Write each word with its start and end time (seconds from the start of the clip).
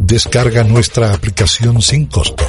Descarga 0.00 0.64
nuestra 0.64 1.14
aplicación 1.14 1.80
sin 1.80 2.06
costo. 2.06 2.44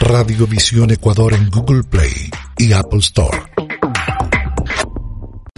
Radiovisión 0.00 0.90
Ecuador 0.90 1.34
en 1.34 1.50
Google 1.50 1.82
Play 1.82 2.30
y 2.56 2.72
Apple 2.72 3.00
Store. 3.00 3.38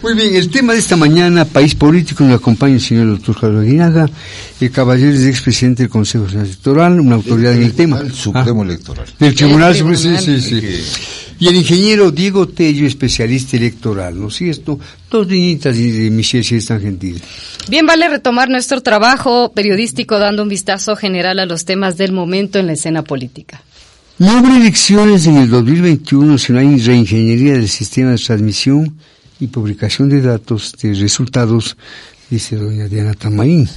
Muy 0.02 0.14
bien, 0.14 0.34
el 0.34 0.50
tema 0.50 0.72
de 0.72 0.80
esta 0.80 0.96
mañana, 0.96 1.45
país 1.45 1.77
político, 1.77 2.24
nos 2.24 2.41
acompaña 2.41 2.74
el 2.74 2.80
señor 2.80 3.06
doctor 3.06 3.41
Carlos 3.41 3.62
Aguinaga, 3.62 4.10
el 4.60 4.70
caballero 4.72 5.12
es 5.12 5.27
expresidente 5.27 5.84
del 5.84 5.91
Consejo 5.91 6.27
Electoral, 6.27 6.98
una 6.98 7.16
autoridad 7.16 7.52
en 7.55 7.62
el 7.62 7.74
tema. 7.74 8.00
El 8.00 8.12
Supremo 8.12 8.64
Electoral. 8.64 9.06
Del 9.19 9.34
Tribunal 9.34 9.77
Supremo, 9.77 9.97
sí, 9.97 10.16
sí, 10.19 10.41
sí. 10.41 11.27
Y 11.41 11.47
el 11.47 11.56
ingeniero 11.56 12.10
Diego 12.10 12.48
Tello, 12.48 12.87
especialista 12.87 13.56
electoral, 13.56 14.19
¿no 14.19 14.28
es 14.28 14.34
cierto? 14.34 14.78
Dos 15.09 15.28
niñitas 15.28 15.77
de 15.77 16.11
Michelle, 16.11 16.42
si 16.42 16.56
es 16.56 16.66
tan 16.66 16.80
gentil. 16.80 17.23
Bien, 17.69 17.87
vale 17.87 18.09
retomar 18.09 18.48
nuestro 18.48 18.80
trabajo 18.80 19.52
periodístico 19.52 20.19
dando 20.19 20.42
un 20.42 20.48
vistazo 20.48 20.97
general 20.97 21.38
a 21.38 21.47
los 21.47 21.64
temas 21.64 21.97
del 21.97 22.12
momento 22.12 22.59
en 22.59 22.66
la 22.66 22.73
escena 22.73 23.03
política. 23.03 23.62
No 24.19 24.33
habrá 24.33 24.56
elecciones 24.56 25.27
en 25.28 25.36
el 25.36 25.48
2021 25.48 26.39
si 26.39 26.53
no 26.53 26.59
hay 26.59 26.81
reingeniería 26.81 27.53
del 27.53 27.69
sistema 27.69 28.11
de 28.11 28.19
transmisión 28.19 28.97
y 29.39 29.47
publicación 29.47 30.09
de 30.09 30.20
datos 30.20 30.75
de 30.83 30.92
resultados, 30.94 31.77
dice 32.28 32.56
doña 32.56 32.89
Diana 32.89 33.14
Tamaín. 33.14 33.69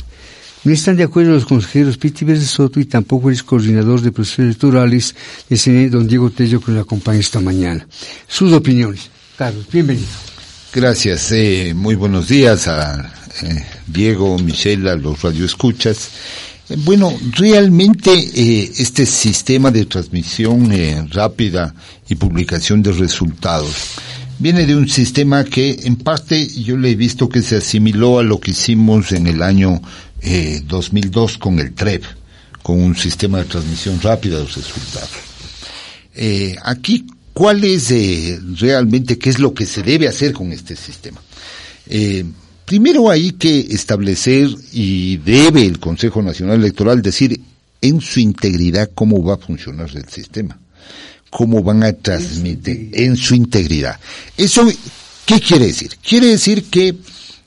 No 0.64 0.72
están 0.72 0.96
de 0.96 1.04
acuerdo 1.04 1.32
los 1.32 1.46
consejeros 1.46 1.98
Piti 1.98 2.24
Verde 2.24 2.46
Soto 2.46 2.80
y 2.80 2.86
tampoco 2.86 3.32
el 3.32 3.44
coordinador 3.44 4.02
de 4.02 4.12
procesos 4.12 4.46
electorales, 4.46 5.16
el 5.50 5.90
don 5.90 6.08
Diego 6.08 6.30
Tello, 6.30 6.62
que 6.62 6.72
nos 6.72 6.84
acompaña 6.84 7.20
esta 7.20 7.40
mañana. 7.40 7.88
Sus 8.28 8.54
opiniones. 8.54 9.10
Carlos, 9.36 9.66
bienvenido. 9.72 10.06
Gracias. 10.72 11.32
Eh, 11.32 11.74
muy 11.76 11.96
buenos 11.96 12.28
días 12.28 12.68
a 12.68 13.12
eh, 13.42 13.66
Diego, 13.88 14.38
Michelle, 14.38 14.92
a 14.92 14.96
los 14.96 15.20
radioescuchas. 15.24 16.12
Eh, 16.70 16.76
bueno, 16.78 17.12
realmente 17.32 18.12
eh, 18.14 18.72
este 18.78 19.08
sistema 19.08 19.72
de 19.72 19.86
transmisión 19.86 20.70
rápida 21.10 21.74
y 22.08 22.16
publicación 22.16 22.84
de 22.84 22.92
resultados 22.92 23.76
viene 24.42 24.66
de 24.66 24.76
un 24.76 24.90
sistema 24.90 25.44
que 25.44 25.82
en 25.84 25.98
parte 25.98 26.48
yo 26.48 26.76
le 26.76 26.90
he 26.90 26.96
visto 26.96 27.30
que 27.30 27.44
se 27.44 27.58
asimiló 27.58 28.18
a 28.18 28.24
lo 28.24 28.40
que 28.40 28.52
hicimos 28.52 29.12
en 29.12 29.28
el 29.28 29.44
año 29.44 29.82
eh, 30.22 30.62
2002 30.66 31.38
con 31.38 31.60
el 31.60 31.74
TREP, 31.74 32.04
con 32.62 32.80
un 32.80 32.96
sistema 32.96 33.40
de 33.40 33.46
transmisión 33.46 34.00
rápida 34.02 34.38
de 34.38 34.44
los 34.44 34.56
resultados. 34.56 35.10
Eh, 36.16 36.56
aquí, 36.64 37.06
¿cuál 37.34 37.64
es 37.64 37.92
eh, 37.92 38.40
realmente 38.60 39.18
qué 39.18 39.30
es 39.30 39.40
lo 39.40 39.54
que 39.54 39.66
se 39.66 39.82
debe 39.82 40.08
hacer 40.08 40.34
con 40.34 40.52
este 40.52 40.76
sistema? 40.76 41.22
Eh, 41.88 42.24
primero 42.66 43.10
hay 43.10 43.32
que 43.34 43.60
establecer 43.60 44.50
y 44.72 45.18
debe 45.18 45.66
el 45.66 45.80
Consejo 45.80 46.22
Nacional 46.22 46.60
Electoral 46.60 47.02
decir 47.02 47.40
en 47.82 48.02
su 48.02 48.20
integridad 48.20 48.92
cómo 48.94 49.24
va 49.24 49.36
a 49.36 49.38
funcionar 49.38 49.90
el 49.96 50.08
sistema 50.08 50.60
cómo 51.32 51.64
van 51.64 51.82
a 51.84 51.94
transmitir 51.94 52.92
en 52.94 53.16
su 53.16 53.34
integridad. 53.34 54.00
Eso, 54.38 54.68
¿qué 55.26 55.40
quiere 55.40 55.68
decir? 55.68 55.96
Quiere 56.08 56.28
decir 56.28 56.66
que 56.66 56.94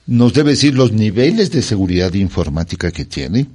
nos 0.07 0.33
debe 0.33 0.51
decir 0.51 0.75
los 0.75 0.93
niveles 0.93 1.51
de 1.51 1.63
seguridad 1.63 2.13
informática 2.15 2.91
que 2.91 3.05
tiene, 3.05 3.47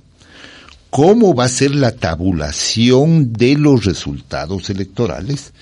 cómo 0.90 1.36
va 1.36 1.46
a 1.46 1.50
ser 1.50 1.76
la 1.76 1.92
tabulación 1.92 3.32
de 3.34 3.56
los 3.56 3.86
resultados 3.86 4.70
electorales, 4.70 5.54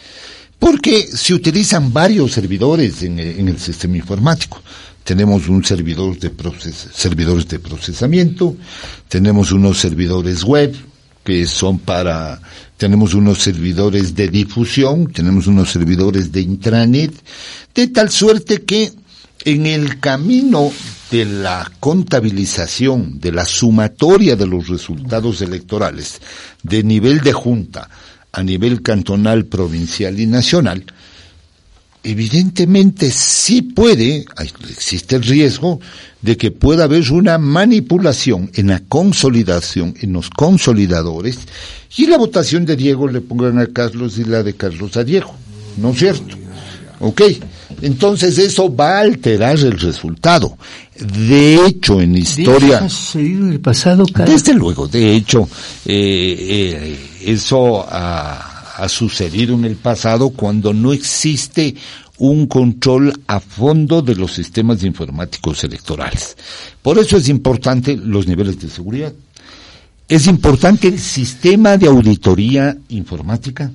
porque 0.60 1.06
se 1.06 1.34
utilizan 1.34 1.94
varios 1.94 2.32
servidores 2.32 3.04
en 3.04 3.20
el, 3.20 3.60
sistema 3.60 3.98
informático. 3.98 4.62
Tenemos 5.04 5.48
un 5.48 5.64
servidor 5.64 6.18
de 6.20 6.30
proces 6.30 6.90
servidores 6.94 7.48
de 7.48 7.60
procesamiento, 7.60 8.56
tenemos 9.08 9.52
unos 9.52 9.78
servidores 9.78 10.44
web 10.44 10.76
que 11.24 11.46
son 11.46 11.80
para 11.80 12.42
tenemos 12.78 13.14
unos 13.14 13.40
servidores 13.40 14.16
de 14.16 14.30
difusión, 14.30 15.12
tenemos 15.12 15.48
unos 15.48 15.72
servidores 15.72 16.32
de 16.32 16.42
intranet, 16.42 17.12
de 17.74 17.88
tal 17.88 18.10
suerte 18.12 18.64
que 18.64 18.94
en 19.48 19.66
el 19.66 20.02
camino 20.02 20.74
de 21.10 21.24
la 21.24 21.72
contabilización, 21.80 23.18
de 23.18 23.32
la 23.32 23.46
sumatoria 23.46 24.36
de 24.36 24.46
los 24.46 24.68
resultados 24.68 25.42
electorales, 25.42 26.20
de 26.64 26.84
nivel 26.84 27.22
de 27.22 27.32
junta 27.32 27.90
a 28.34 28.44
nivel 28.44 28.82
cantonal, 28.82 29.46
provincial 29.46 30.20
y 30.20 30.26
nacional, 30.26 30.84
evidentemente 32.04 33.10
sí 33.10 33.62
puede, 33.62 34.26
existe 34.70 35.16
el 35.16 35.24
riesgo 35.24 35.80
de 36.22 36.36
que 36.36 36.52
pueda 36.52 36.84
haber 36.84 37.10
una 37.14 37.38
manipulación 37.38 38.52
en 38.54 38.68
la 38.68 38.82
consolidación, 38.82 39.94
en 40.02 40.12
los 40.12 40.30
consolidadores, 40.30 41.40
y 41.96 42.08
la 42.08 42.18
votación 42.18 42.66
de 42.66 42.76
Diego 42.76 43.08
le 43.08 43.22
pongan 43.22 43.60
a 43.60 43.68
Carlos 43.68 44.18
y 44.18 44.26
la 44.26 44.44
de 44.44 44.56
Carlos 44.56 44.98
a 44.98 45.06
Diego, 45.06 45.34
¿no 45.78 45.92
es 45.92 46.00
cierto? 46.00 46.47
Ok, 47.00 47.22
entonces 47.82 48.38
eso 48.40 48.74
va 48.74 48.98
a 48.98 49.02
alterar 49.02 49.58
el 49.60 49.80
resultado. 49.80 50.58
De 51.00 51.64
hecho, 51.66 52.02
en 52.02 52.18
historia... 52.18 52.80
¿Ha 52.80 52.90
sucedido 52.90 53.46
en 53.46 53.54
el 53.54 53.60
pasado, 53.60 54.06
Carlos? 54.12 54.44
Desde 54.44 54.58
luego, 54.58 54.88
de 54.88 55.16
hecho, 55.16 55.48
eh, 55.86 56.36
eh, 56.40 57.00
eso 57.24 57.86
ha, 57.88 58.74
ha 58.78 58.90
sucedido 58.90 59.54
en 59.56 59.66
el 59.66 59.76
pasado 59.76 60.30
cuando 60.30 60.74
no 60.74 60.92
existe 60.92 61.76
un 62.20 62.48
control 62.48 63.14
a 63.28 63.40
fondo 63.40 64.02
de 64.02 64.16
los 64.16 64.34
sistemas 64.34 64.84
informáticos 64.84 65.64
electorales. 65.64 66.36
Por 66.82 66.98
eso 66.98 67.18
es 67.18 67.30
importante 67.30 67.96
los 67.96 68.28
niveles 68.28 68.60
de 68.60 68.70
seguridad. 68.70 69.14
Es 70.08 70.28
importante 70.28 70.88
el 70.88 71.00
sistema 71.00 71.78
de 71.78 71.88
auditoría 71.88 72.78
informática. 72.90 73.70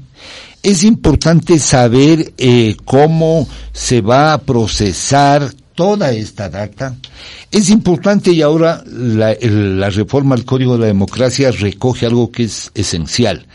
Es 0.63 0.83
importante 0.83 1.59
saber 1.59 2.33
eh, 2.39 2.77
cómo 2.85 3.47
se 3.73 4.01
va 4.01 4.33
a 4.33 4.39
procesar 4.39 5.53
toda 5.75 6.13
esta 6.13 6.49
data. 6.49 6.97
Es 7.51 7.69
importante 7.69 8.33
y 8.33 8.41
ahora 8.41 8.83
la, 8.87 9.37
la 9.41 9.91
reforma 9.91 10.35
al 10.35 10.45
Código 10.45 10.75
de 10.75 10.81
la 10.81 10.87
Democracia 10.87 11.51
recoge 11.51 12.07
algo 12.07 12.31
que 12.33 12.45
es 12.45 12.71
esencial 12.75 13.47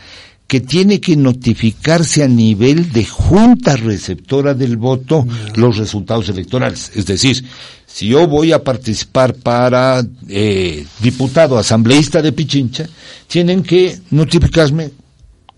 que 0.48 0.60
tiene 0.60 0.98
que 0.98 1.14
notificarse 1.14 2.22
a 2.22 2.26
nivel 2.26 2.90
de 2.90 3.04
junta 3.04 3.76
receptora 3.76 4.54
del 4.54 4.78
voto 4.78 5.26
los 5.56 5.76
resultados 5.76 6.30
electorales. 6.30 6.90
Es 6.94 7.04
decir, 7.04 7.44
si 7.86 8.08
yo 8.08 8.26
voy 8.26 8.52
a 8.52 8.64
participar 8.64 9.34
para 9.34 10.02
eh, 10.26 10.86
diputado 11.00 11.58
asambleísta 11.58 12.22
de 12.22 12.32
Pichincha, 12.32 12.88
tienen 13.26 13.62
que 13.62 13.98
notificarme 14.10 14.90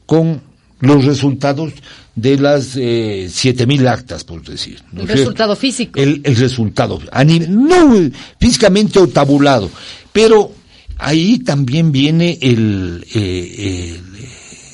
con 0.07 0.43
los 0.81 1.05
resultados 1.05 1.73
de 2.17 2.37
las 2.37 2.77
eh, 2.77 3.29
siete 3.31 3.69
mil 3.69 3.87
actas, 3.87 4.25
por 4.25 4.43
decir. 4.43 4.83
¿no? 4.91 5.03
El 5.03 5.09
resultado 5.09 5.55
físico. 5.55 6.01
El, 6.01 6.21
el 6.25 6.35
resultado, 6.35 7.01
a 7.13 7.23
nivel, 7.23 7.55
no 7.55 8.11
físicamente 8.41 8.99
o 8.99 9.07
tabulado, 9.07 9.71
pero 10.13 10.53
ahí 10.99 11.39
también 11.39 11.93
viene 11.93 12.37
el, 12.43 13.07
eh, 13.15 13.97
el 13.97 14.11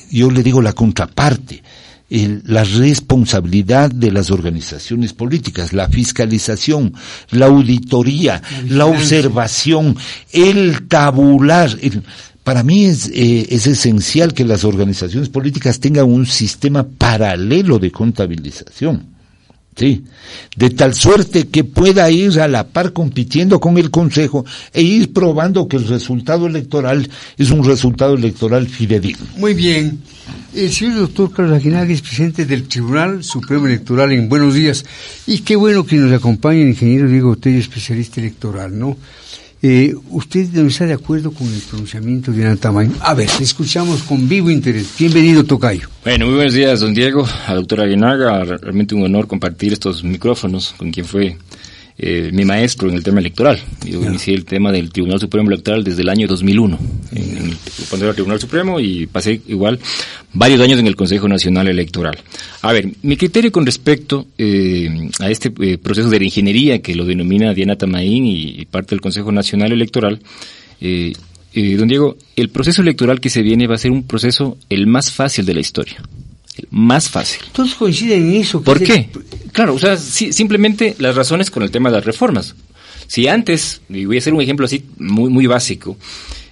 yo 0.09 0.31
le 0.31 0.43
digo 0.43 0.61
la 0.61 0.73
contraparte, 0.73 1.63
el, 2.09 2.41
la 2.45 2.63
responsabilidad 2.63 3.91
de 3.91 4.11
las 4.11 4.31
organizaciones 4.31 5.13
políticas, 5.13 5.73
la 5.73 5.89
fiscalización, 5.89 6.93
la 7.31 7.47
auditoría, 7.47 8.41
la, 8.69 8.77
la 8.77 8.85
observación, 8.85 9.97
el 10.31 10.87
tabular. 10.87 11.69
El, 11.81 12.03
para 12.43 12.63
mí 12.63 12.85
es, 12.85 13.09
eh, 13.13 13.47
es 13.49 13.67
esencial 13.67 14.33
que 14.33 14.45
las 14.45 14.63
organizaciones 14.63 15.27
políticas 15.27 15.81
tengan 15.81 16.05
un 16.05 16.25
sistema 16.25 16.83
paralelo 16.83 17.77
de 17.77 17.91
contabilización. 17.91 19.16
Sí, 19.77 20.03
de 20.55 20.71
tal 20.71 20.95
suerte 20.95 21.49
que 21.49 21.63
pueda 21.63 22.09
ir 22.09 22.39
a 22.39 22.47
la 22.47 22.67
par 22.67 22.93
compitiendo 22.93 23.59
con 23.59 23.77
el 23.77 23.91
Consejo 23.91 24.43
e 24.73 24.81
ir 24.81 25.13
probando 25.13 25.67
que 25.67 25.77
el 25.77 25.87
resultado 25.87 26.47
electoral 26.47 27.07
es 27.37 27.51
un 27.51 27.63
resultado 27.63 28.15
electoral 28.15 28.67
fidedigno. 28.67 29.23
Muy 29.37 29.53
bien. 29.53 29.99
El 30.55 30.73
señor 30.73 30.95
doctor 30.95 31.31
Carlos 31.31 31.57
Aguinaga 31.57 31.93
es 31.93 32.01
presidente 32.01 32.45
del 32.47 32.67
Tribunal 32.67 33.23
Supremo 33.23 33.67
Electoral 33.67 34.11
en 34.13 34.27
Buenos 34.27 34.55
Días. 34.55 34.83
Y 35.27 35.39
qué 35.39 35.55
bueno 35.55 35.85
que 35.85 35.97
nos 35.97 36.11
acompañe 36.11 36.63
el 36.63 36.69
ingeniero 36.69 37.07
Diego 37.07 37.35
Tello, 37.35 37.59
especialista 37.59 38.19
electoral, 38.19 38.77
¿no? 38.77 38.97
Eh, 39.61 39.95
¿Usted 40.09 40.49
no 40.53 40.67
está 40.67 40.85
de 40.85 40.93
acuerdo 40.93 41.31
con 41.31 41.47
el 41.47 41.61
pronunciamiento 41.61 42.31
de 42.31 42.45
Ana 42.45 42.55
Tamayo? 42.57 42.91
A 43.01 43.15
ver, 43.15 43.29
escuchamos 43.39 44.03
con 44.03 44.29
vivo 44.29 44.51
interés. 44.51 44.93
Bienvenido, 44.99 45.43
Tocayo. 45.43 45.89
Bueno, 46.03 46.27
muy 46.27 46.35
buenos 46.35 46.53
días, 46.53 46.79
don 46.79 46.93
Diego, 46.93 47.25
a 47.25 47.49
la 47.49 47.55
doctora 47.55 47.85
Aguinaga. 47.85 48.43
Realmente 48.43 48.93
un 48.93 49.03
honor 49.03 49.27
compartir 49.27 49.73
estos 49.73 50.03
micrófonos 50.03 50.75
con 50.77 50.91
quien 50.91 51.05
fue 51.05 51.37
eh, 51.99 52.29
mi 52.31 52.45
maestro 52.45 52.89
en 52.89 52.95
el 52.95 53.03
tema 53.03 53.19
electoral. 53.19 53.59
Yo 53.83 54.03
inicié 54.03 54.35
el 54.35 54.45
tema 54.45 54.71
del 54.71 54.91
Tribunal 54.91 55.19
Supremo 55.19 55.49
Electoral 55.49 55.83
desde 55.83 56.03
el 56.03 56.09
año 56.09 56.27
2001, 56.27 56.79
en, 57.15 57.57
cuando 57.89 58.05
era 58.05 58.13
Tribunal 58.13 58.39
Supremo, 58.39 58.79
y 58.79 59.07
pasé 59.07 59.41
igual 59.47 59.79
varios 60.33 60.61
años 60.61 60.77
en 60.79 60.85
el 60.85 60.95
Consejo 60.95 61.27
Nacional 61.27 61.67
Electoral. 61.67 62.19
A 62.61 62.71
ver, 62.71 62.87
mi 63.01 63.17
criterio 63.17 63.51
con 63.51 63.65
respecto 63.65 64.27
eh, 64.37 65.09
a 65.19 65.31
este 65.31 65.51
eh, 65.59 65.79
proceso 65.79 66.09
de 66.09 66.23
ingeniería 66.23 66.83
que 66.83 66.93
lo 66.93 67.03
denomina 67.03 67.53
Diana 67.53 67.75
Tamaín 67.75 68.25
y, 68.27 68.65
parte 68.65 68.91
del 68.91 69.01
Consejo 69.01 69.31
Nacional 69.31 69.71
Electoral, 69.71 70.19
don 70.79 71.87
Diego, 71.87 72.17
el 72.35 72.49
proceso 72.49 72.83
electoral 72.83 73.19
que 73.19 73.31
se 73.31 73.41
viene 73.41 73.65
va 73.65 73.73
a 73.73 73.79
ser 73.79 73.89
un 73.89 74.03
proceso 74.03 74.57
el 74.69 74.85
más 74.85 75.11
fácil 75.11 75.45
de 75.45 75.55
la 75.55 75.61
historia 75.61 75.97
más 76.69 77.09
fácil. 77.09 77.41
Todos 77.51 77.75
coinciden 77.75 78.29
en 78.29 78.41
eso. 78.41 78.61
¿Por 78.61 78.81
qué? 78.81 79.09
Claro, 79.51 79.75
o 79.75 79.79
sea, 79.79 79.97
simplemente 79.97 80.95
las 80.99 81.15
razones 81.15 81.51
con 81.51 81.63
el 81.63 81.71
tema 81.71 81.89
de 81.89 81.95
las 81.95 82.05
reformas. 82.05 82.55
Si 83.07 83.27
antes, 83.27 83.81
y 83.89 84.05
voy 84.05 84.17
a 84.17 84.19
hacer 84.19 84.33
un 84.33 84.41
ejemplo 84.41 84.65
así 84.65 84.83
muy, 84.97 85.29
muy 85.29 85.47
básico, 85.47 85.97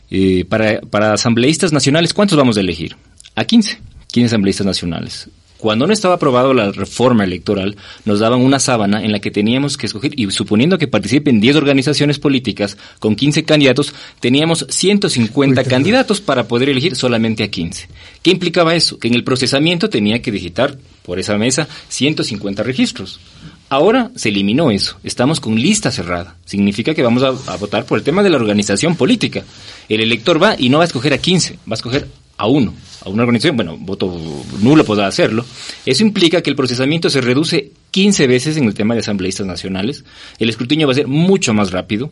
eh, 0.10 0.46
para, 0.48 0.81
para 0.81 1.13
asambleístas 1.13 1.74
nacionales, 1.74 2.13
¿cuántos 2.13 2.38
vamos 2.38 2.57
a 2.57 2.62
elegir? 2.62 2.96
A 3.36 3.44
15, 3.46 3.80
15 4.12 4.25
asambleístas 4.25 4.66
nacionales. 4.66 5.30
Cuando 5.66 5.88
no 5.88 5.94
estaba 5.94 6.14
aprobado 6.14 6.54
la 6.54 6.72
reforma 6.72 7.24
electoral, 7.24 7.76
nos 8.06 8.20
daban 8.20 8.40
una 8.40 8.60
sábana 8.60 9.04
en 9.04 9.12
la 9.12 9.20
que 9.20 9.32
teníamos 9.32 9.78
que 9.78 9.88
escoger, 9.88 10.12
y 10.16 10.30
suponiendo 10.30 10.78
que 10.78 10.88
participen 10.88 11.42
10 11.42 11.56
organizaciones 11.56 12.20
políticas 12.20 12.78
con 13.00 13.16
15 13.16 13.46
candidatos, 13.46 13.92
teníamos 14.20 14.68
150 14.70 15.64
candidatos 15.64 16.22
para 16.22 16.48
poder 16.48 16.70
elegir 16.70 16.96
solamente 16.96 17.42
a 17.42 17.48
15. 17.48 17.88
¿Qué 18.22 18.30
implicaba 18.30 18.76
eso? 18.76 19.00
Que 19.00 19.08
en 19.08 19.16
el 19.16 19.24
procesamiento 19.24 19.90
tenía 19.90 20.22
que 20.22 20.32
digitar 20.32 20.78
por 21.02 21.18
esa 21.18 21.36
mesa 21.36 21.68
150 21.88 22.62
registros. 22.62 23.20
Ahora 23.68 24.12
se 24.16 24.30
eliminó 24.30 24.70
eso. 24.70 25.00
Estamos 25.04 25.40
con 25.40 25.56
lista 25.56 25.90
cerrada. 25.90 26.36
Significa 26.46 26.94
que 26.94 27.02
vamos 27.02 27.24
a, 27.24 27.30
a, 27.52 27.58
votar 27.58 27.86
por 27.88 27.98
el 27.98 28.04
tema 28.04 28.22
de 28.22 28.30
la 28.30 28.38
organización 28.38 28.96
política. 28.96 29.44
El 29.90 30.02
elector 30.02 30.40
va 30.40 30.56
y 30.60 30.70
no 30.70 30.78
va 30.78 30.84
a 30.84 30.86
escoger 30.88 31.14
a 31.14 31.18
15, 31.18 31.54
va 31.54 31.72
a 31.72 31.74
escoger 31.74 32.08
a 32.38 32.48
uno, 32.48 32.74
a 33.04 33.10
una 33.10 33.24
organización, 33.24 33.56
bueno, 33.56 33.78
voto 33.78 34.14
nulo 34.62 34.84
podrá 34.84 35.08
hacerlo, 35.08 35.46
eso 35.86 36.04
implica 36.04 36.42
que 36.42 36.50
el 36.50 36.56
procesamiento 36.56 37.10
se 37.10 37.22
reduce 37.22 37.72
15 37.92 38.28
veces 38.28 38.58
en 38.58 38.66
el 38.66 38.74
tema 38.74 38.94
de 38.94 39.02
asambleístas 39.02 39.48
nacionales, 39.48 40.04
el 40.40 40.50
escrutinio 40.50 40.88
va 40.88 40.92
a 40.92 40.96
ser 40.96 41.08
mucho 41.08 41.54
más 41.54 41.72
rápido, 41.72 42.12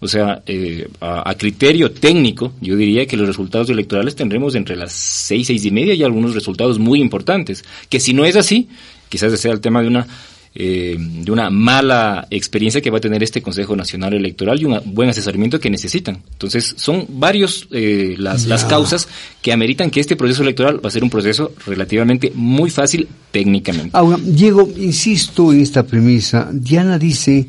o 0.00 0.08
sea, 0.08 0.42
eh, 0.46 0.88
a, 1.00 1.32
criterio 1.36 1.92
técnico, 1.92 2.52
yo 2.60 2.74
diría 2.74 3.06
que 3.06 3.16
los 3.16 3.28
resultados 3.28 3.70
electorales 3.70 4.16
tendremos 4.16 4.56
entre 4.56 4.74
las 4.74 4.92
seis, 4.92 5.46
seis 5.46 5.64
y 5.64 5.70
media 5.70 5.94
y 5.94 6.02
algunos 6.02 6.34
resultados 6.34 6.80
muy 6.80 7.00
importantes, 7.00 7.64
que 7.88 8.00
si 8.00 8.12
no 8.12 8.24
es 8.24 8.34
así, 8.34 8.68
quizás 9.08 9.38
sea 9.38 9.52
el 9.52 9.60
tema 9.60 9.80
de 9.80 9.86
una 9.86 10.08
eh, 10.54 10.96
de 10.98 11.32
una 11.32 11.48
mala 11.48 12.26
experiencia 12.30 12.82
que 12.82 12.90
va 12.90 12.98
a 12.98 13.00
tener 13.00 13.22
este 13.22 13.40
Consejo 13.40 13.74
Nacional 13.74 14.12
Electoral 14.12 14.60
y 14.60 14.66
un 14.66 14.80
buen 14.86 15.08
asesoramiento 15.08 15.58
que 15.58 15.70
necesitan. 15.70 16.22
Entonces, 16.30 16.74
son 16.76 17.06
varios 17.08 17.66
eh, 17.70 18.16
las, 18.18 18.46
las 18.46 18.66
causas 18.66 19.08
que 19.40 19.52
ameritan 19.52 19.90
que 19.90 20.00
este 20.00 20.14
proceso 20.14 20.42
electoral 20.42 20.84
va 20.84 20.88
a 20.88 20.92
ser 20.92 21.04
un 21.04 21.10
proceso 21.10 21.52
relativamente 21.66 22.32
muy 22.34 22.68
fácil 22.68 23.08
técnicamente. 23.30 23.90
Ahora, 23.94 24.18
Diego, 24.22 24.68
insisto 24.76 25.52
en 25.52 25.60
esta 25.60 25.84
premisa. 25.84 26.50
Diana 26.52 26.98
dice, 26.98 27.46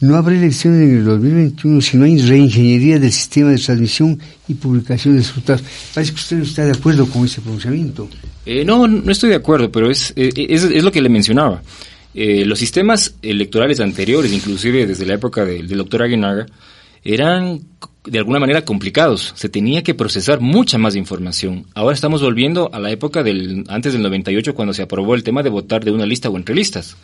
no 0.00 0.16
habrá 0.16 0.34
elecciones 0.34 0.80
en 0.80 0.96
el 0.96 1.04
2021 1.04 1.80
si 1.82 1.98
no 1.98 2.06
hay 2.06 2.16
reingeniería 2.16 2.98
del 2.98 3.12
sistema 3.12 3.50
de 3.50 3.58
transmisión 3.58 4.18
y 4.48 4.54
publicación 4.54 5.14
de 5.14 5.20
resultados. 5.20 5.62
Parece 5.94 6.12
que 6.12 6.18
usted 6.18 6.36
no 6.38 6.44
está 6.44 6.64
de 6.64 6.72
acuerdo 6.72 7.04
con 7.04 7.26
ese 7.26 7.42
pronunciamiento. 7.42 8.08
Eh, 8.46 8.64
no, 8.64 8.88
no 8.88 9.12
estoy 9.12 9.28
de 9.28 9.36
acuerdo, 9.36 9.70
pero 9.70 9.90
es, 9.90 10.14
es, 10.16 10.64
es 10.64 10.82
lo 10.82 10.90
que 10.90 11.02
le 11.02 11.10
mencionaba. 11.10 11.62
Eh, 12.14 12.44
los 12.44 12.58
sistemas 12.58 13.14
electorales 13.22 13.80
anteriores, 13.80 14.32
inclusive 14.32 14.86
desde 14.86 15.06
la 15.06 15.14
época 15.14 15.44
del, 15.44 15.68
doctor 15.68 16.02
Aguinaga, 16.02 16.46
eran 17.04 17.60
de 18.04 18.18
alguna 18.18 18.40
manera 18.40 18.64
complicados. 18.64 19.32
Se 19.36 19.48
tenía 19.48 19.82
que 19.82 19.94
procesar 19.94 20.40
mucha 20.40 20.78
más 20.78 20.96
información. 20.96 21.66
Ahora 21.74 21.94
estamos 21.94 22.22
volviendo 22.22 22.70
a 22.72 22.80
la 22.80 22.90
época 22.90 23.22
del 23.22 23.64
antes 23.68 23.92
del 23.92 24.02
98 24.02 24.54
cuando 24.54 24.74
se 24.74 24.82
aprobó 24.82 25.14
el 25.14 25.22
tema 25.22 25.42
de 25.42 25.50
votar 25.50 25.84
de 25.84 25.92
una 25.92 26.06
lista 26.06 26.28
o 26.28 26.36
entre 26.36 26.54
listas. 26.54 26.96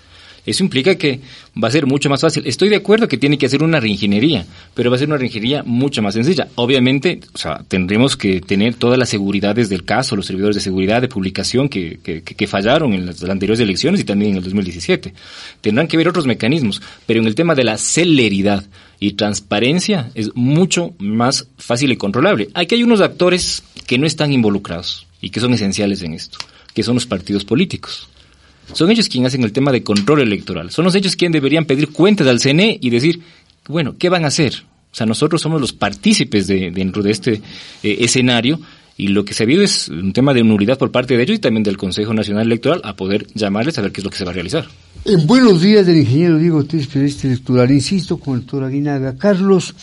Eso 0.46 0.62
implica 0.62 0.94
que 0.94 1.20
va 1.62 1.68
a 1.68 1.72
ser 1.72 1.86
mucho 1.86 2.08
más 2.08 2.20
fácil. 2.20 2.46
Estoy 2.46 2.68
de 2.68 2.76
acuerdo 2.76 3.08
que 3.08 3.18
tiene 3.18 3.36
que 3.36 3.46
hacer 3.46 3.64
una 3.64 3.80
reingeniería, 3.80 4.46
pero 4.74 4.90
va 4.90 4.96
a 4.96 4.98
ser 4.98 5.08
una 5.08 5.18
reingeniería 5.18 5.64
mucho 5.64 6.02
más 6.02 6.14
sencilla. 6.14 6.48
Obviamente, 6.54 7.20
o 7.34 7.38
sea, 7.38 7.64
tendremos 7.66 8.16
que 8.16 8.40
tener 8.40 8.74
todas 8.74 8.98
las 8.98 9.08
seguridades 9.08 9.68
del 9.68 9.84
caso, 9.84 10.14
los 10.14 10.26
servidores 10.26 10.54
de 10.54 10.62
seguridad, 10.62 11.02
de 11.02 11.08
publicación 11.08 11.68
que, 11.68 11.98
que, 11.98 12.46
fallaron 12.46 12.92
en 12.92 13.06
las, 13.06 13.22
anteriores 13.24 13.60
elecciones 13.60 14.00
y 14.00 14.04
también 14.04 14.32
en 14.32 14.36
el 14.38 14.44
2017. 14.44 15.12
Tendrán 15.60 15.88
que 15.88 15.96
ver 15.96 16.08
otros 16.08 16.26
mecanismos, 16.26 16.80
pero 17.06 17.20
en 17.20 17.26
el 17.26 17.34
tema 17.34 17.56
de 17.56 17.64
la 17.64 17.76
celeridad 17.76 18.64
y 19.00 19.14
transparencia 19.14 20.10
es 20.14 20.30
mucho 20.34 20.94
más 20.98 21.48
fácil 21.58 21.90
y 21.90 21.96
controlable. 21.96 22.48
Aquí 22.54 22.76
hay 22.76 22.84
unos 22.84 23.00
actores 23.00 23.64
que 23.86 23.98
no 23.98 24.06
están 24.06 24.32
involucrados 24.32 25.06
y 25.20 25.30
que 25.30 25.40
son 25.40 25.54
esenciales 25.54 26.02
en 26.02 26.14
esto, 26.14 26.38
que 26.72 26.84
son 26.84 26.94
los 26.94 27.06
partidos 27.06 27.44
políticos. 27.44 28.08
Son 28.72 28.90
ellos 28.90 29.08
quienes 29.08 29.28
hacen 29.28 29.44
el 29.44 29.52
tema 29.52 29.72
de 29.72 29.82
control 29.82 30.22
electoral. 30.22 30.70
Son 30.70 30.84
los 30.84 30.94
ellos 30.94 31.16
quienes 31.16 31.34
deberían 31.34 31.64
pedir 31.64 31.90
cuentas 31.90 32.26
al 32.26 32.40
CNE 32.40 32.78
y 32.80 32.90
decir, 32.90 33.20
bueno, 33.68 33.96
¿qué 33.98 34.08
van 34.08 34.24
a 34.24 34.28
hacer? 34.28 34.64
O 34.92 34.94
sea, 34.94 35.06
nosotros 35.06 35.42
somos 35.42 35.60
los 35.60 35.72
partícipes 35.72 36.46
de, 36.46 36.70
dentro 36.70 37.02
de 37.02 37.10
este 37.10 37.32
eh, 37.82 37.96
escenario 38.00 38.58
y 38.96 39.08
lo 39.08 39.24
que 39.24 39.34
se 39.34 39.42
ha 39.42 39.44
habido 39.44 39.62
es 39.62 39.88
un 39.88 40.12
tema 40.12 40.32
de 40.32 40.42
unidad 40.42 40.78
por 40.78 40.90
parte 40.90 41.16
de 41.16 41.22
ellos 41.22 41.36
y 41.36 41.40
también 41.40 41.62
del 41.62 41.76
Consejo 41.76 42.14
Nacional 42.14 42.46
Electoral 42.46 42.80
a 42.82 42.96
poder 42.96 43.26
llamarles 43.34 43.78
a 43.78 43.82
ver 43.82 43.92
qué 43.92 44.00
es 44.00 44.04
lo 44.04 44.10
que 44.10 44.16
se 44.16 44.24
va 44.24 44.30
a 44.30 44.34
realizar. 44.34 44.66
En 45.04 45.26
buenos 45.26 45.60
días 45.60 45.86
del 45.86 45.98
ingeniero 45.98 46.38
Diego 46.38 46.58
Ortiz, 46.58 46.86
periodista 46.86 47.28
electoral. 47.28 47.70
Insisto 47.70 48.16
con 48.16 48.34
el 48.34 48.40
doctor 48.40 48.64
Aguinaga. 48.64 49.16
Carlos, 49.18 49.74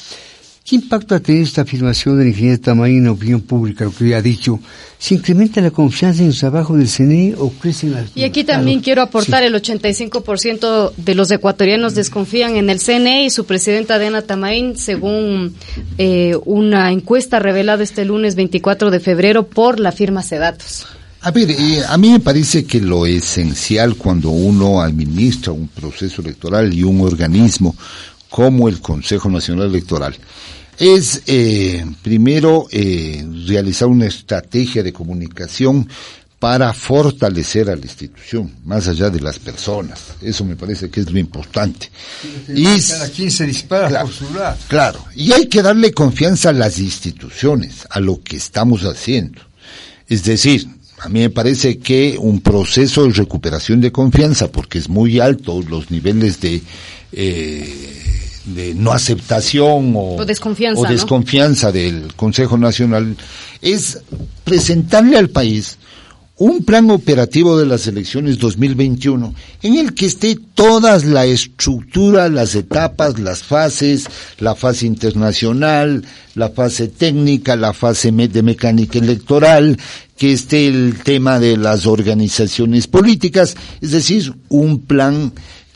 ¿Qué 0.66 0.78
impacto 0.78 1.14
ha 1.14 1.20
tenido 1.20 1.44
esta 1.44 1.64
afirmación 1.64 2.18
del 2.18 2.30
ingeniero 2.30 2.58
Tamayo 2.62 2.96
en 2.96 3.04
la 3.04 3.12
opinión 3.12 3.42
pública, 3.42 3.84
lo 3.84 3.92
que 3.92 4.06
había 4.06 4.22
dicho? 4.22 4.62
¿Se 4.98 5.16
incrementa 5.16 5.60
la 5.60 5.72
confianza 5.72 6.22
en 6.22 6.30
el 6.30 6.38
trabajo 6.38 6.78
del 6.78 6.88
CNE 6.88 7.36
o 7.38 7.50
crecen 7.50 7.92
las... 7.92 8.06
Y 8.16 8.24
aquí 8.24 8.46
también 8.46 8.80
quiero 8.80 9.02
aportar 9.02 9.44
el 9.44 9.54
85% 9.56 10.94
de 10.96 11.16
los 11.16 11.30
ecuatorianos 11.32 11.96
desconfían 11.96 12.56
en 12.56 12.70
el 12.70 12.80
CNE 12.80 13.26
y 13.26 13.30
su 13.30 13.46
presidenta 13.46 14.00
Diana 14.00 14.22
Tamaín, 14.22 14.78
según 14.78 15.54
eh, 15.98 16.38
una 16.46 16.94
encuesta 16.94 17.40
revelada 17.40 17.84
este 17.84 18.06
lunes 18.06 18.36
24 18.36 18.90
de 18.90 19.02
febrero 19.02 19.46
por 19.46 19.82
la 19.82 19.92
firma 19.92 20.24
Sedatos. 20.24 20.86
A 21.26 21.32
ver, 21.32 21.52
eh, 21.52 21.82
a 21.88 21.98
mí 21.98 22.10
me 22.10 22.20
parece 22.20 22.66
que 22.66 22.82
lo 22.82 23.06
esencial 23.06 23.96
cuando 23.96 24.30
uno 24.30 24.82
administra 24.82 25.54
un 25.54 25.70
proceso 25.70 26.22
electoral 26.22 26.74
y 26.74 26.84
un 26.84 27.00
organismo 27.00 27.76
como 28.34 28.68
el 28.68 28.82
Consejo 28.82 29.30
Nacional 29.30 29.68
Electoral 29.68 30.16
es 30.80 31.22
eh, 31.28 31.86
primero 32.02 32.66
eh, 32.72 33.24
realizar 33.46 33.88
una 33.88 34.08
estrategia 34.08 34.82
de 34.82 34.92
comunicación 34.92 35.88
para 36.40 36.74
fortalecer 36.74 37.70
a 37.70 37.76
la 37.76 37.84
institución, 37.84 38.52
más 38.66 38.88
allá 38.88 39.12
de 39.12 39.20
las 39.20 39.38
personas. 39.38 40.16
Eso 40.20 40.46
me 40.46 40.56
parece 40.56 40.90
que 40.90 41.02
es 41.02 41.12
lo 41.12 41.20
importante. 41.20 41.92
Y 42.48 42.66
cada 42.82 43.08
quien 43.10 43.30
se 43.30 43.46
dispara 43.46 43.88
claro, 43.88 44.08
por 44.08 44.16
su 44.16 44.34
lado. 44.34 44.58
Claro, 44.68 45.06
y 45.16 45.32
hay 45.32 45.46
que 45.46 45.62
darle 45.62 45.92
confianza 45.92 46.50
a 46.50 46.54
las 46.54 46.80
instituciones, 46.80 47.86
a 47.88 48.00
lo 48.00 48.24
que 48.24 48.38
estamos 48.38 48.82
haciendo. 48.82 49.44
Es 50.10 50.24
decir, 50.24 50.68
a 51.02 51.08
mí 51.08 51.20
me 51.20 51.30
parece 51.30 51.78
que 51.78 52.18
un 52.20 52.42
proceso 52.42 53.04
de 53.04 53.14
recuperación 53.14 53.80
de 53.80 53.92
confianza, 53.92 54.52
porque 54.52 54.80
es 54.80 54.90
muy 54.90 55.20
alto 55.20 55.62
los 55.62 55.92
niveles 55.92 56.42
de 56.42 56.64
eh, 57.12 58.23
de 58.46 58.74
no 58.76 58.92
aceptación 58.92 59.94
o, 59.96 60.26
desconfianza, 60.26 61.72
del 61.72 62.14
Consejo 62.16 62.58
Nacional 62.58 63.16
es 63.62 64.00
presentarle 64.44 65.18
al 65.18 65.30
país 65.30 65.78
un 66.36 66.66
plan 66.66 66.90
operativo 66.90 67.58
de 67.58 67.66
las 67.66 67.86
elecciones 67.88 68.40
2021 68.40 69.34
en 69.62 69.78
el 69.78 69.94
que 69.94 70.08
esté 70.08 70.36
toda 70.56 70.98
la 71.00 71.26
estructura, 71.26 72.28
las 72.28 72.56
etapas, 72.56 73.20
las 73.20 73.44
fases, 73.44 74.08
la 74.40 74.56
fase 74.56 74.88
internacional, 74.88 76.04
la 76.36 76.50
fase 76.50 76.88
técnica, 76.88 77.56
la 77.56 77.72
fase 77.72 78.12
de 78.12 78.44
mecánica 78.44 78.98
electoral, 78.98 79.78
que 80.18 80.34
esté 80.34 80.68
el 80.68 81.00
tema 81.04 81.40
de 81.40 81.56
las 81.56 81.86
organizaciones 81.86 82.88
políticas, 82.88 83.56
es 83.82 83.92
decir, 83.92 84.34
un 84.50 84.80
plan 84.80 85.32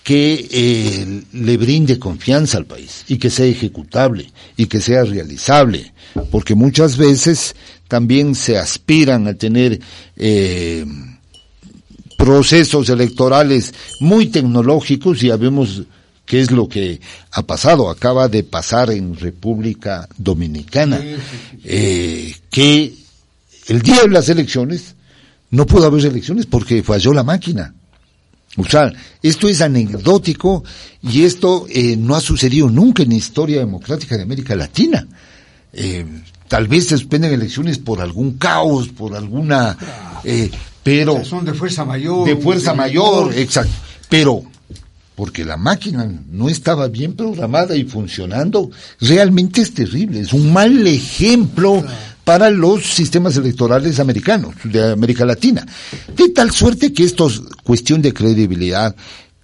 que 0.08 0.48
eh, 0.50 1.22
le 1.34 1.58
brinde 1.58 2.00
confianza 2.00 2.58
al 2.58 2.66
país 2.66 3.04
y 3.10 3.18
que 3.18 3.30
sea 3.30 3.46
ejecutable 3.46 4.32
y 4.56 4.68
que 4.68 4.80
sea 4.80 5.04
realizable, 5.04 5.92
porque 6.32 6.56
muchas 6.56 6.96
veces 6.96 7.58
también 7.90 8.34
se 8.34 8.58
aspiran 8.58 9.28
a 9.28 9.34
tener 9.34 9.82
eh, 10.16 10.86
procesos 12.18 12.88
electorales 12.88 13.74
muy 14.00 14.28
tecnológicos 14.28 15.22
y 15.24 15.30
habemos 15.30 15.84
qué 16.26 16.40
es 16.40 16.52
lo 16.52 16.70
que 16.70 17.02
ha 17.34 17.42
pasado. 17.42 17.90
Acaba 17.90 18.30
de 18.30 18.44
pasar 18.44 18.92
en 18.92 19.14
República 19.14 20.08
Dominicana, 20.18 21.02
eh, 21.66 22.34
que 22.50 22.94
el 23.68 23.82
día 23.82 24.04
de 24.04 24.08
las 24.08 24.30
elecciones 24.30 24.96
no 25.52 25.66
pudo 25.66 25.88
haber 25.88 26.06
elecciones 26.06 26.46
porque 26.46 26.82
falló 26.82 27.12
la 27.12 27.26
máquina. 27.26 27.74
O 28.58 28.66
sea, 28.66 28.92
esto 29.22 29.48
es 29.48 29.62
anecdótico 29.62 30.64
y 31.02 31.24
esto 31.24 31.68
eh, 31.70 31.96
no 31.96 32.16
ha 32.16 32.22
sucedido 32.22 32.70
nunca 32.70 33.04
en 33.04 33.10
la 33.10 33.16
historia 33.16 33.60
democrática 33.60 34.18
de 34.18 34.24
América 34.24 34.56
Latina. 34.56 35.08
Eh, 35.74 36.06
tal 36.48 36.68
vez 36.68 36.88
se 36.88 36.98
suspenden 36.98 37.34
elecciones 37.34 37.78
por 37.78 38.02
algún 38.02 38.38
caos, 38.38 38.90
por 38.90 39.16
alguna... 39.16 39.78
Eh, 40.24 40.50
pero... 40.82 41.24
Son 41.24 41.46
de 41.46 41.54
fuerza 41.54 41.86
mayor. 41.86 42.28
De 42.28 42.36
fuerza 42.36 42.74
mayor, 42.74 43.34
exacto. 43.36 43.74
Pero 44.10 44.44
porque 45.18 45.44
la 45.44 45.58
máquina 45.58 46.08
no 46.30 46.48
estaba 46.48 46.88
bien 46.90 47.16
programada 47.16 47.76
y 47.76 47.86
funcionando, 47.86 48.70
realmente 49.02 49.62
es 49.62 49.74
terrible, 49.74 50.20
es 50.20 50.32
un 50.32 50.54
mal 50.54 50.86
ejemplo 50.86 51.84
para 52.28 52.50
los 52.50 52.84
sistemas 52.86 53.38
electorales 53.38 54.02
americanos, 54.02 54.54
de 54.66 54.92
América 54.92 55.24
Latina. 55.24 55.66
De 56.14 56.28
tal 56.28 56.52
suerte 56.52 56.92
que 56.92 57.06
esto 57.06 57.28
es 57.28 57.40
cuestión 57.64 58.02
de 58.02 58.12
credibilidad. 58.12 58.94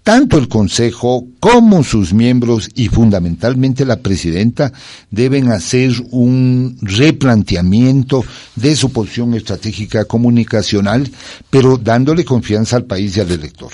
Tanto 0.04 0.38
el 0.38 0.50
Consejo 0.50 1.26
como 1.40 1.86
sus 1.86 2.14
miembros 2.14 2.70
y 2.76 2.90
fundamentalmente 2.90 3.86
la 3.86 4.02
presidenta 4.02 4.74
deben 5.10 5.50
hacer 5.50 5.94
un 6.12 6.78
replanteamiento 6.82 8.26
de 8.58 8.76
su 8.76 8.92
posición 8.92 9.34
estratégica 9.34 10.04
comunicacional, 10.04 11.10
pero 11.50 11.78
dándole 11.78 12.26
confianza 12.26 12.76
al 12.76 12.84
país 12.84 13.16
y 13.16 13.22
al 13.22 13.32
elector. 13.32 13.72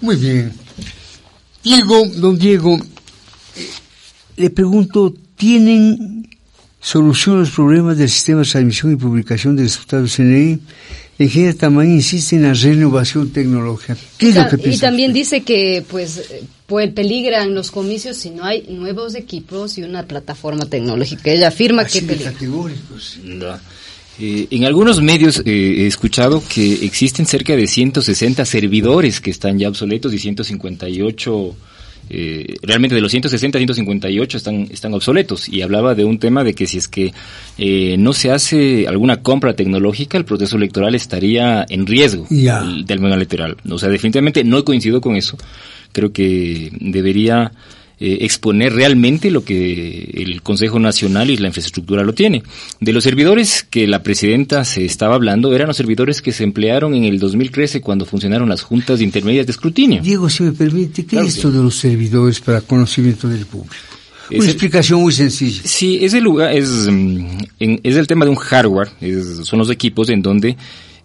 Muy 0.00 0.16
bien. 0.16 0.52
Diego, 1.62 2.04
don 2.16 2.36
Diego, 2.36 2.76
eh, 3.54 3.68
le 4.38 4.50
pregunto, 4.50 5.14
¿tienen 5.36 6.19
solución 6.80 7.36
a 7.36 7.40
los 7.40 7.50
problemas 7.50 7.98
del 7.98 8.08
sistema 8.08 8.40
de 8.40 8.48
transmisión 8.48 8.92
y 8.92 8.96
publicación 8.96 9.56
de 9.56 9.64
resultados 9.64 10.16
CNI? 10.16 10.58
En 11.18 11.28
general, 11.28 11.56
también 11.56 11.92
insiste 11.92 12.36
en 12.36 12.44
la 12.44 12.54
renovación 12.54 13.30
tecnológica. 13.30 13.94
¿Qué 14.16 14.30
es 14.30 14.36
lo 14.36 14.48
que 14.48 14.56
piensa? 14.56 14.76
Y 14.76 14.80
también 14.80 15.12
dice 15.12 15.42
que, 15.42 15.84
pues, 15.86 16.22
pues 16.66 16.90
peligran 16.92 17.54
los 17.54 17.70
comicios 17.70 18.16
si 18.16 18.30
no 18.30 18.42
hay 18.44 18.64
nuevos 18.70 19.14
equipos 19.14 19.76
y 19.76 19.82
una 19.82 20.06
plataforma 20.06 20.64
tecnológica. 20.64 21.30
Ella 21.30 21.48
afirma 21.48 21.82
Así 21.82 22.00
que 22.00 22.06
peligra. 22.06 22.32
categóricos. 22.32 23.18
No. 23.22 23.58
Eh, 24.18 24.48
en 24.50 24.64
algunos 24.64 25.02
medios 25.02 25.42
eh, 25.44 25.82
he 25.82 25.86
escuchado 25.86 26.42
que 26.46 26.84
existen 26.86 27.26
cerca 27.26 27.54
de 27.54 27.66
160 27.66 28.44
servidores 28.46 29.20
que 29.20 29.30
están 29.30 29.58
ya 29.58 29.68
obsoletos 29.68 30.14
y 30.14 30.18
158 30.18 31.56
eh, 32.10 32.56
realmente 32.62 32.94
de 32.94 33.00
los 33.00 33.10
160 33.12 33.58
158 33.58 34.36
están 34.36 34.66
están 34.70 34.92
obsoletos. 34.94 35.48
Y 35.48 35.62
hablaba 35.62 35.94
de 35.94 36.04
un 36.04 36.18
tema 36.18 36.44
de 36.44 36.54
que 36.54 36.66
si 36.66 36.78
es 36.78 36.88
que 36.88 37.12
eh, 37.58 37.96
no 37.98 38.12
se 38.12 38.30
hace 38.30 38.86
alguna 38.88 39.22
compra 39.22 39.54
tecnológica 39.54 40.18
el 40.18 40.24
proceso 40.24 40.56
electoral 40.56 40.94
estaría 40.94 41.64
en 41.68 41.86
riesgo 41.86 42.26
Ya. 42.30 42.60
del, 42.62 42.84
del 42.84 42.98
momento 42.98 43.16
electoral. 43.16 43.56
O 43.70 43.78
sea 43.78 43.88
definitivamente 43.88 44.44
no 44.44 44.64
coincido 44.64 45.00
con 45.00 45.16
eso. 45.16 45.36
Creo 45.92 46.12
que 46.12 46.70
debería 46.80 47.52
eh, 48.00 48.18
exponer 48.22 48.72
realmente 48.72 49.30
lo 49.30 49.44
que 49.44 50.10
el 50.14 50.42
Consejo 50.42 50.78
Nacional 50.78 51.28
y 51.30 51.36
la 51.36 51.48
infraestructura 51.48 52.02
lo 52.02 52.14
tiene. 52.14 52.42
De 52.80 52.92
los 52.92 53.04
servidores 53.04 53.62
que 53.68 53.86
la 53.86 54.02
presidenta 54.02 54.64
se 54.64 54.84
estaba 54.86 55.14
hablando, 55.14 55.54
eran 55.54 55.68
los 55.68 55.76
servidores 55.76 56.22
que 56.22 56.32
se 56.32 56.44
emplearon 56.44 56.94
en 56.94 57.04
el 57.04 57.18
2013 57.18 57.80
cuando 57.80 58.06
funcionaron 58.06 58.48
las 58.48 58.62
juntas 58.62 59.00
intermedias 59.00 59.46
de 59.46 59.52
escrutinio. 59.52 60.02
Diego, 60.02 60.28
si 60.30 60.42
me 60.42 60.52
permite, 60.52 61.02
¿qué 61.02 61.08
Claro 61.10 61.26
es 61.26 61.36
esto 61.36 61.50
de 61.50 61.62
los 61.62 61.74
servidores 61.76 62.40
para 62.40 62.60
conocimiento 62.62 63.28
del 63.28 63.44
público? 63.46 63.74
Es 64.30 64.36
Una 64.38 64.44
el- 64.44 64.50
explicación 64.52 65.00
muy 65.00 65.12
sencilla. 65.12 65.60
Sí, 65.64 65.98
ese 66.02 66.20
lugar 66.20 66.54
es, 66.56 66.68
mm, 66.88 67.26
en- 67.58 67.80
es 67.82 67.96
el 67.96 68.06
tema 68.06 68.24
de 68.24 68.30
un 68.30 68.36
hardware, 68.36 68.88
es- 69.00 69.40
son 69.44 69.58
los 69.58 69.68
equipos 69.70 70.08
en 70.08 70.22
donde 70.22 70.56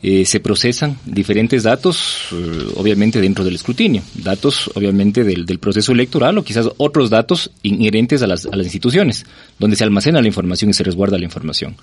eh, 0.02 0.26
se 0.26 0.40
procesan 0.40 0.98
diferentes 1.06 1.64
datos, 1.64 2.28
eh, 2.32 2.68
obviamente 2.76 3.22
dentro 3.22 3.44
del 3.44 3.56
escrutinio, 3.56 4.04
datos 4.16 4.70
obviamente 4.76 5.24
del, 5.24 5.46
del 5.46 5.60
proceso 5.60 5.92
electoral 5.92 6.38
o 6.38 6.44
quizás 6.44 6.70
otros 6.78 7.10
datos 7.10 7.52
inherentes 7.64 8.22
a 8.22 8.28
las, 8.28 8.46
a 8.46 8.56
las 8.56 8.66
instituciones, 8.66 9.26
donde 9.58 9.76
se 9.76 9.84
almacena 9.84 10.22
la 10.22 10.28
información 10.28 10.70
y 10.70 10.74
se 10.74 10.84
resguarda 10.84 11.18
la 11.18 11.26
información. 11.26 11.76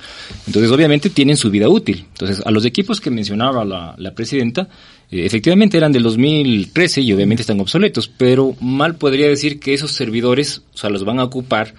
Entonces, 0.46 0.70
obviamente 0.70 1.10
tienen 1.10 1.36
su 1.36 1.50
vida 1.50 1.68
útil. 1.68 2.04
Entonces, 2.12 2.42
a 2.44 2.50
los 2.50 2.64
equipos 2.64 3.00
que 3.00 3.10
mencionaba 3.10 3.64
la, 3.64 3.94
la 3.98 4.14
presidenta, 4.14 4.68
eh, 5.10 5.26
efectivamente 5.26 5.76
eran 5.76 5.92
del 5.92 6.02
2013 6.02 7.02
y 7.02 7.12
obviamente 7.12 7.42
están 7.42 7.60
obsoletos, 7.60 8.08
pero 8.08 8.56
mal 8.60 8.96
podría 8.96 9.28
decir 9.28 9.60
que 9.60 9.74
esos 9.74 9.92
servidores, 9.92 10.62
o 10.74 10.78
sea, 10.78 10.90
los 10.90 11.04
van 11.04 11.18
a 11.18 11.24
ocupar 11.24 11.74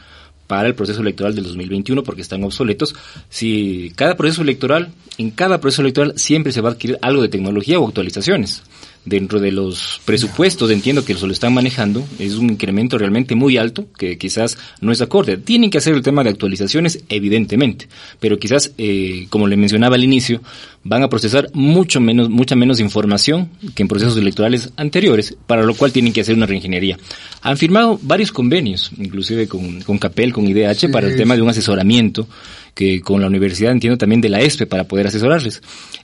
para 0.47 0.67
el 0.67 0.75
proceso 0.75 1.01
electoral 1.01 1.35
del 1.35 1.45
2021 1.45 2.03
porque 2.03 2.21
están 2.21 2.43
obsoletos. 2.43 2.95
Si 3.29 3.91
cada 3.95 4.15
proceso 4.15 4.41
electoral, 4.41 4.91
en 5.17 5.31
cada 5.31 5.59
proceso 5.59 5.81
electoral 5.81 6.13
siempre 6.17 6.51
se 6.51 6.61
va 6.61 6.69
a 6.69 6.71
adquirir 6.73 6.97
algo 7.01 7.21
de 7.21 7.29
tecnología 7.29 7.79
o 7.79 7.87
actualizaciones. 7.87 8.63
Dentro 9.05 9.41
de 9.41 9.51
los 9.51 9.99
presupuestos, 10.05 10.71
entiendo 10.71 11.03
que 11.03 11.13
se 11.13 11.27
lo 11.27 11.33
están 11.33 11.53
manejando, 11.53 12.07
es 12.19 12.35
un 12.35 12.51
incremento 12.51 12.97
realmente 12.97 13.35
muy 13.35 13.57
alto 13.57 13.87
que 13.97 14.17
quizás 14.17 14.57
no 14.79 14.93
es 14.93 15.01
acorde. 15.01 15.37
Tienen 15.37 15.69
que 15.69 15.77
hacer 15.77 15.93
el 15.93 16.01
tema 16.01 16.23
de 16.23 16.29
actualizaciones, 16.29 17.03
evidentemente, 17.09 17.89
pero 18.21 18.39
quizás, 18.39 18.71
eh, 18.77 19.27
como 19.29 19.47
le 19.47 19.57
mencionaba 19.57 19.95
al 19.95 20.03
inicio, 20.05 20.41
van 20.85 21.03
a 21.03 21.09
procesar 21.09 21.49
mucho 21.53 21.99
menos, 21.99 22.29
mucha 22.29 22.55
menos 22.55 22.79
información 22.79 23.49
que 23.75 23.83
en 23.83 23.89
procesos 23.89 24.17
electorales 24.17 24.71
anteriores, 24.77 25.35
para 25.47 25.63
lo 25.63 25.75
cual 25.75 25.91
tienen 25.91 26.13
que 26.13 26.21
hacer 26.21 26.35
una 26.35 26.45
reingeniería. 26.45 26.97
Han 27.41 27.57
firmado 27.57 27.99
varios 28.01 28.31
convenios, 28.31 28.91
inclusive 28.97 29.47
con, 29.47 29.81
con 29.81 29.97
CAPEL, 29.97 30.33
con 30.33 30.47
IDH, 30.47 30.91
para 30.91 31.07
el 31.07 31.17
tema 31.17 31.35
de 31.35 31.41
un 31.41 31.49
asesoramiento, 31.49 32.27
que 32.73 33.01
con 33.01 33.21
la 33.21 33.27
universidad 33.27 33.71
entiendo 33.71 33.97
también 33.97 34.21
de 34.21 34.29
la 34.29 34.41
ESPE 34.41 34.67
para 34.67 34.85
poder 34.85 35.07
asesorarles. 35.07 35.61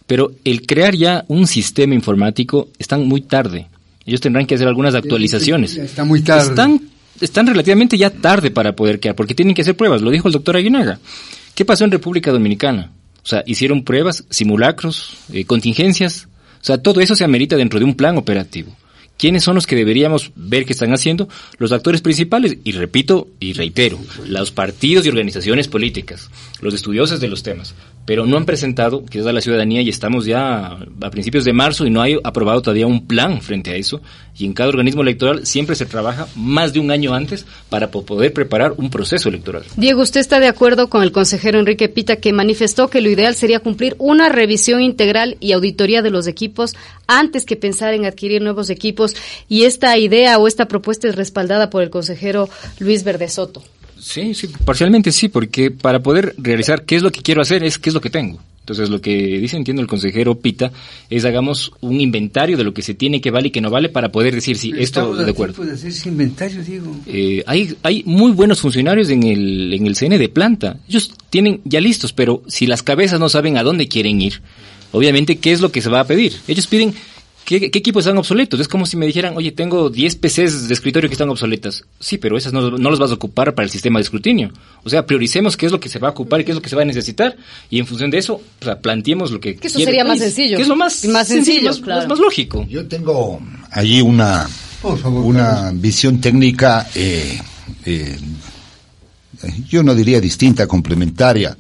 Pero 0.08 0.32
el 0.44 0.66
crear 0.66 0.96
ya 0.96 1.26
un 1.28 1.48
sistema 1.48 1.96
informático 1.96 2.70
están 2.78 3.08
muy 3.08 3.22
tarde. 3.22 3.68
Ellos 4.06 4.22
tendrán 4.22 4.46
que 4.46 4.56
hacer 4.56 4.68
algunas 4.68 4.96
actualizaciones. 4.96 5.78
Está 5.78 6.04
muy 6.04 6.22
tarde. 6.22 6.50
Están, 6.50 6.82
están 7.22 7.48
relativamente 7.48 7.98
ya 7.98 8.10
tarde 8.10 8.52
para 8.52 8.76
poder 8.76 9.00
crear, 9.00 9.16
porque 9.16 9.36
tienen 9.36 9.54
que 9.54 9.62
hacer 9.62 9.76
pruebas. 9.76 10.02
Lo 10.02 10.12
dijo 10.12 10.28
el 10.28 10.34
doctor 10.34 10.56
Aguinaga. 10.56 11.00
¿Qué 11.54 11.66
pasó 11.66 11.86
en 11.86 11.92
República 11.92 12.32
Dominicana? 12.32 12.92
O 13.24 13.28
sea, 13.28 13.44
hicieron 13.46 13.84
pruebas, 13.84 14.24
simulacros, 14.30 15.18
eh, 15.32 15.46
contingencias. 15.46 16.28
O 16.62 16.66
sea, 16.66 16.78
todo 16.78 17.02
eso 17.02 17.16
se 17.16 17.24
amerita 17.24 17.56
dentro 17.56 17.80
de 17.80 17.86
un 17.86 17.96
plan 17.96 18.18
operativo. 18.18 18.72
¿Quiénes 19.20 19.44
son 19.44 19.56
los 19.56 19.68
que 19.68 19.76
deberíamos 19.76 20.32
ver 20.38 20.66
que 20.66 20.72
están 20.72 20.94
haciendo? 20.94 21.28
Los 21.58 21.74
actores 21.74 22.00
principales, 22.00 22.58
y 22.64 22.72
repito 22.72 23.28
y 23.42 23.52
reitero, 23.52 24.00
los 24.26 24.52
partidos 24.52 25.06
y 25.06 25.10
organizaciones 25.10 25.68
políticas, 25.68 26.30
los 26.62 26.74
estudiosos 26.74 27.20
de 27.20 27.28
los 27.28 27.44
temas, 27.44 27.76
pero 28.10 28.26
no 28.26 28.38
han 28.38 28.46
presentado, 28.46 29.06
que 29.06 29.20
a 29.20 29.32
la 29.32 29.40
ciudadanía, 29.40 29.84
y 29.84 29.90
estamos 29.90 30.26
ya 30.26 30.80
a 31.00 31.12
principios 31.12 31.46
de 31.46 31.54
marzo 31.54 31.86
y 31.86 31.92
no 31.92 32.02
hay 32.02 32.18
aprobado 32.24 32.60
todavía 32.60 32.88
un 32.88 33.06
plan 33.06 33.40
frente 33.40 33.70
a 33.70 33.76
eso, 33.76 34.02
y 34.36 34.46
en 34.48 34.54
cada 34.54 34.70
organismo 34.70 35.04
electoral 35.04 35.46
siempre 35.46 35.76
se 35.76 35.86
trabaja 35.86 36.28
más 36.36 36.74
de 36.74 36.80
un 36.80 36.90
año 36.90 37.14
antes 37.14 37.46
para 37.70 37.92
po- 37.92 38.04
poder 38.04 38.34
preparar 38.34 38.74
un 38.78 38.90
proceso 38.90 39.30
electoral. 39.30 39.62
Diego, 39.78 40.02
¿usted 40.02 40.22
está 40.22 40.40
de 40.40 40.48
acuerdo 40.48 40.90
con 40.90 41.04
el 41.04 41.12
consejero 41.12 41.60
Enrique 41.60 41.88
Pita 41.88 42.16
que 42.16 42.34
manifestó 42.34 42.90
que 42.90 43.02
lo 43.02 43.12
ideal 43.12 43.36
sería 43.36 43.60
cumplir 43.60 43.96
una 44.00 44.28
revisión 44.30 44.82
integral 44.82 45.38
y 45.40 45.52
auditoría 45.52 46.02
de 46.02 46.10
los 46.10 46.26
equipos 46.26 46.76
antes 47.06 47.46
que 47.46 47.58
pensar 47.58 47.94
en 47.94 48.06
adquirir 48.06 48.42
nuevos 48.42 48.72
equipos? 48.72 49.16
Y 49.48 49.66
esta 49.66 49.96
idea 50.00 50.40
o 50.40 50.48
esta 50.48 50.68
propuesta 50.68 51.08
es 51.08 51.16
respaldada 51.16 51.70
por 51.70 51.84
el 51.84 51.92
consejero 51.92 52.50
Luis 52.80 53.04
Verde 53.04 53.30
Soto. 53.30 53.62
Sí, 54.00 54.34
sí, 54.34 54.50
parcialmente 54.66 55.12
sí, 55.12 55.28
porque 55.30 55.72
para 55.72 56.00
poder 56.02 56.36
realizar 56.38 56.86
qué 56.86 56.96
es 56.96 57.04
lo 57.04 57.12
que 57.12 57.22
quiero 57.22 57.42
hacer 57.42 57.64
es 57.64 57.78
qué 57.78 57.90
es 57.90 57.94
lo 57.94 58.02
que 58.02 58.10
tengo. 58.10 58.40
Entonces 58.62 58.92
lo 58.92 59.02
que 59.02 59.40
dice, 59.40 59.58
entiendo, 59.58 59.82
el 59.82 59.88
consejero 59.88 60.36
Pita 60.36 60.72
es 61.10 61.26
hagamos 61.26 61.72
un 61.82 62.00
inventario 62.00 62.56
de 62.56 62.64
lo 62.64 62.72
que 62.72 62.84
se 62.84 62.94
tiene, 62.94 63.20
que 63.20 63.32
vale 63.32 63.48
y 63.48 63.52
que 63.52 63.62
no 63.62 63.72
vale 63.72 63.90
para 63.90 64.12
poder 64.12 64.36
decir 64.36 64.60
si 64.60 64.70
esto 64.70 64.80
Estamos 64.82 65.20
a 65.20 65.24
de 65.24 65.32
acuerdo. 65.32 65.66
de 65.66 65.74
hacer 65.74 65.90
ese 65.90 66.08
inventario, 66.10 66.64
Diego. 66.64 66.96
Eh, 67.08 67.44
hay, 67.48 67.76
hay 67.82 68.04
muy 68.06 68.32
buenos 68.32 68.62
funcionarios 68.62 69.10
en 69.10 69.24
el, 69.24 69.74
en 69.74 69.88
el 69.88 69.96
CN 69.96 70.20
de 70.20 70.30
planta. 70.30 70.78
Ellos 70.88 71.12
tienen 71.32 71.62
ya 71.66 71.82
listos, 71.82 72.14
pero 72.14 72.44
si 72.48 72.68
las 72.68 72.84
cabezas 72.84 73.20
no 73.20 73.28
saben 73.28 73.58
a 73.58 73.64
dónde 73.64 73.88
quieren 73.88 74.22
ir, 74.22 74.40
obviamente, 74.92 75.38
¿qué 75.40 75.52
es 75.52 75.62
lo 75.62 75.72
que 75.72 75.82
se 75.82 75.90
va 75.90 76.02
a 76.02 76.08
pedir? 76.08 76.34
Ellos 76.48 76.68
piden 76.68 76.94
¿Qué, 77.50 77.72
qué 77.72 77.80
equipos 77.80 78.06
están 78.06 78.16
obsoletos? 78.20 78.60
Es 78.60 78.68
como 78.68 78.86
si 78.86 78.96
me 78.96 79.08
dijeran, 79.08 79.36
oye, 79.36 79.52
tengo 79.52 79.90
10 79.90 80.18
PCs 80.18 80.68
de 80.68 80.74
escritorio 80.76 81.10
que 81.10 81.16
están 81.16 81.30
obsoletas. 81.30 81.84
Sí, 82.00 82.20
pero 82.20 82.38
esas 82.38 82.54
no, 82.54 82.70
no 82.70 82.90
las 82.92 83.00
vas 83.00 83.10
a 83.10 83.16
ocupar 83.16 83.56
para 83.56 83.64
el 83.66 83.72
sistema 83.72 83.98
de 83.98 84.04
escrutinio. 84.04 84.52
O 84.84 84.90
sea, 84.92 85.08
prioricemos 85.08 85.58
qué 85.58 85.66
es 85.66 85.72
lo 85.72 85.80
que 85.80 85.90
se 85.90 85.98
va 85.98 86.10
a 86.10 86.12
ocupar 86.12 86.42
y 86.42 86.44
qué 86.46 86.52
es 86.52 86.56
lo 86.56 86.62
que 86.62 86.70
se 86.70 86.76
va 86.76 86.84
a 86.84 86.86
necesitar. 86.86 87.36
Y 87.72 87.80
en 87.80 87.88
función 87.88 88.12
de 88.12 88.20
eso, 88.20 88.40
planteemos 88.84 89.32
lo 89.32 89.40
que 89.40 89.56
Que 89.56 89.66
eso 89.68 89.78
quiere 89.78 89.94
sería 89.94 90.04
el 90.04 90.08
más 90.10 90.20
sencillo. 90.20 90.58
Que 90.58 90.62
es 90.62 90.68
lo 90.70 90.76
más, 90.76 91.04
Más 91.06 91.28
sencillo, 91.28 91.70
más, 91.70 91.80
claro. 91.80 92.02
más- 92.02 92.10
más 92.10 92.20
lógico. 92.20 92.68
Yo 92.70 92.88
tengo 92.88 93.42
allí 93.72 94.00
una, 94.02 94.48
favor, 94.48 95.26
una 95.26 95.72
visión 95.74 96.22
técnica, 96.22 96.88
eh, 96.94 97.42
eh, 97.86 98.16
yo 99.68 99.84
no 99.84 99.96
diría 99.96 100.20
distinta, 100.22 100.68
complementaria. 100.68 101.58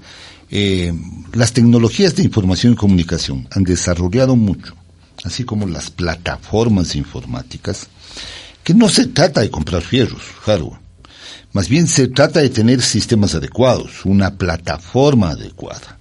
Eh, 0.51 0.93
las 1.33 1.53
tecnologías 1.53 2.15
de 2.15 2.23
información 2.23 2.73
y 2.73 2.75
comunicación 2.75 3.47
han 3.51 3.63
desarrollado 3.63 4.35
mucho, 4.35 4.75
así 5.23 5.43
como 5.43 5.67
las 5.67 5.89
plataformas 5.89 6.95
informáticas, 6.95 7.87
que 8.63 8.73
no 8.73 8.89
se 8.89 9.07
trata 9.07 9.41
de 9.41 9.49
comprar 9.49 9.81
fierros, 9.81 10.21
hardware. 10.41 10.79
Más 11.53 11.67
bien 11.67 11.87
se 11.87 12.07
trata 12.07 12.41
de 12.41 12.49
tener 12.49 12.81
sistemas 12.81 13.33
adecuados, 13.33 14.05
una 14.05 14.35
plataforma 14.35 15.31
adecuada. 15.31 15.97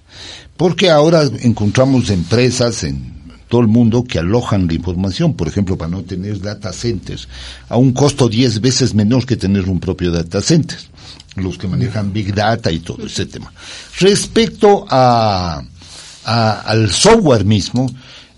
Porque 0.55 0.89
ahora 0.89 1.23
encontramos 1.41 2.09
empresas 2.09 2.83
en 2.83 3.19
todo 3.47 3.61
el 3.61 3.67
mundo 3.67 4.03
que 4.03 4.19
alojan 4.19 4.67
la 4.67 4.75
información, 4.75 5.33
por 5.33 5.47
ejemplo, 5.47 5.75
para 5.77 5.89
no 5.89 6.03
tener 6.03 6.39
data 6.39 6.71
centers, 6.71 7.27
a 7.67 7.77
un 7.77 7.93
costo 7.93 8.29
10 8.29 8.61
veces 8.61 8.93
menor 8.93 9.25
que 9.25 9.37
tener 9.37 9.67
un 9.67 9.79
propio 9.79 10.11
data 10.11 10.39
center, 10.39 10.77
los 11.35 11.57
que 11.57 11.67
manejan 11.67 12.13
Big 12.13 12.33
Data 12.33 12.71
y 12.71 12.79
todo 12.79 13.07
ese 13.07 13.25
tema. 13.25 13.51
Respecto 13.99 14.85
a, 14.87 15.63
al 16.25 16.91
software 16.91 17.43
mismo, 17.43 17.89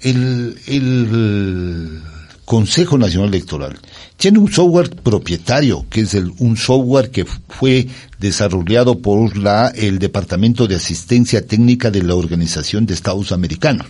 el, 0.03 0.57
el 0.67 2.01
Consejo 2.45 2.97
Nacional 2.97 3.29
Electoral 3.29 3.79
tiene 4.17 4.39
un 4.39 4.51
software 4.51 4.89
propietario, 4.89 5.85
que 5.89 6.01
es 6.01 6.13
el, 6.13 6.31
un 6.39 6.55
software 6.55 7.09
que 7.09 7.25
fue 7.25 7.87
desarrollado 8.19 8.99
por 8.99 9.35
la, 9.37 9.69
el 9.69 9.99
Departamento 9.99 10.67
de 10.67 10.75
Asistencia 10.75 11.47
Técnica 11.47 11.89
de 11.89 12.03
la 12.03 12.13
Organización 12.13 12.85
de 12.85 12.93
Estados 12.93 13.31
Americanos 13.31 13.87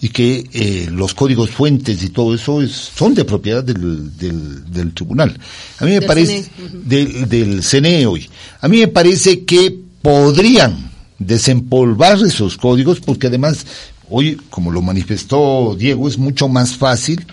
y 0.00 0.08
que 0.08 0.48
eh, 0.52 0.88
los 0.90 1.14
códigos 1.14 1.50
fuentes 1.50 2.02
y 2.02 2.08
todo 2.08 2.34
eso 2.34 2.62
es, 2.62 2.72
son 2.72 3.14
de 3.14 3.24
propiedad 3.24 3.62
del, 3.62 4.16
del, 4.16 4.72
del 4.72 4.94
tribunal. 4.94 5.38
A 5.78 5.84
mí 5.84 5.90
me 5.90 6.02
parece, 6.02 6.44
CNE. 6.44 6.80
del, 6.84 7.28
del 7.28 7.62
CNE 7.62 8.06
hoy. 8.06 8.30
A 8.60 8.68
mí 8.68 8.78
me 8.78 8.88
parece 8.88 9.44
que 9.44 9.76
podrían 10.02 10.90
desempolvar 11.18 12.18
esos 12.18 12.56
códigos 12.56 13.00
porque 13.00 13.26
además 13.26 13.66
hoy, 14.12 14.38
como 14.50 14.70
lo 14.70 14.82
manifestó 14.82 15.74
Diego, 15.76 16.06
es 16.06 16.18
mucho 16.18 16.48
más 16.48 16.76
fácil 16.76 17.24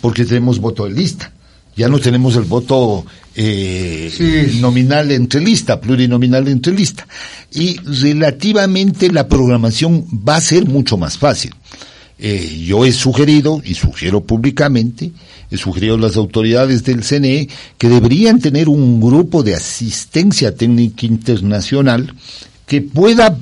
porque 0.00 0.24
tenemos 0.24 0.60
voto 0.60 0.84
de 0.84 0.92
lista. 0.92 1.32
Ya 1.76 1.88
no 1.88 2.00
tenemos 2.00 2.34
el 2.36 2.42
voto 2.42 3.06
eh, 3.36 4.12
sí. 4.12 4.58
nominal 4.60 5.12
entre 5.12 5.40
lista, 5.40 5.80
plurinominal 5.80 6.48
entre 6.48 6.72
lista. 6.72 7.06
Y 7.52 7.76
relativamente 8.02 9.12
la 9.12 9.28
programación 9.28 10.04
va 10.28 10.36
a 10.36 10.40
ser 10.40 10.66
mucho 10.66 10.96
más 10.96 11.18
fácil. 11.18 11.54
Eh, 12.18 12.64
yo 12.66 12.84
he 12.84 12.90
sugerido, 12.90 13.62
y 13.64 13.74
sugiero 13.74 14.24
públicamente, 14.24 15.12
he 15.52 15.56
sugerido 15.56 15.94
a 15.94 15.98
las 15.98 16.16
autoridades 16.16 16.82
del 16.82 17.04
CNE 17.04 17.48
que 17.78 17.88
deberían 17.88 18.40
tener 18.40 18.68
un 18.68 19.00
grupo 19.00 19.44
de 19.44 19.54
asistencia 19.54 20.56
técnica 20.56 21.06
internacional 21.06 22.12
que 22.66 22.82
pueda 22.82 23.38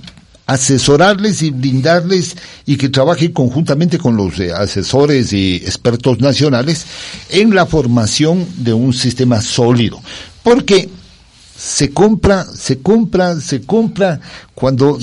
asesorarles 0.47 1.43
y 1.43 1.51
brindarles 1.51 2.37
y 2.65 2.77
que 2.77 2.89
trabaje 2.89 3.33
conjuntamente 3.33 3.99
con 3.99 4.17
los 4.17 4.39
eh, 4.39 4.53
asesores 4.53 5.33
y 5.33 5.57
expertos 5.57 6.21
nacionales 6.21 6.87
en 7.31 7.55
la 7.55 7.67
formación 7.67 8.47
de 8.59 8.73
un 8.73 8.93
sistema 8.93 9.41
sólido. 9.43 10.01
Porque 10.43 10.89
se 11.57 11.91
compra, 11.91 12.45
se 12.45 12.79
compra, 12.79 13.41
se 13.41 13.63
compra 13.63 14.21
cuando 14.55 14.99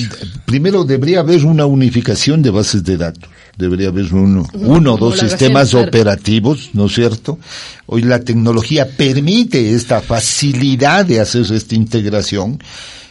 primero 0.45 0.83
debería 0.85 1.19
haber 1.19 1.45
una 1.45 1.65
unificación 1.65 2.41
de 2.41 2.50
bases 2.51 2.83
de 2.83 2.97
datos 2.97 3.29
debería 3.57 3.89
haber 3.89 4.13
uno, 4.13 4.47
uno 4.53 4.93
o 4.95 4.97
dos 4.97 5.19
sistemas 5.19 5.73
operativos, 5.73 6.71
¿no 6.73 6.88
es 6.88 6.93
cierto? 6.95 7.38
Hoy 7.85 8.01
la 8.01 8.19
tecnología 8.19 8.88
permite 8.89 9.73
esta 9.75 10.01
facilidad 10.01 11.05
de 11.05 11.19
hacer 11.19 11.45
esta 11.51 11.75
integración 11.75 12.59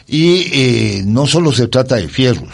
y 0.07 0.47
eh, 0.51 1.01
no 1.05 1.27
solo 1.27 1.51
se 1.51 1.67
trata 1.67 1.95
de 1.95 2.07
fierros, 2.07 2.53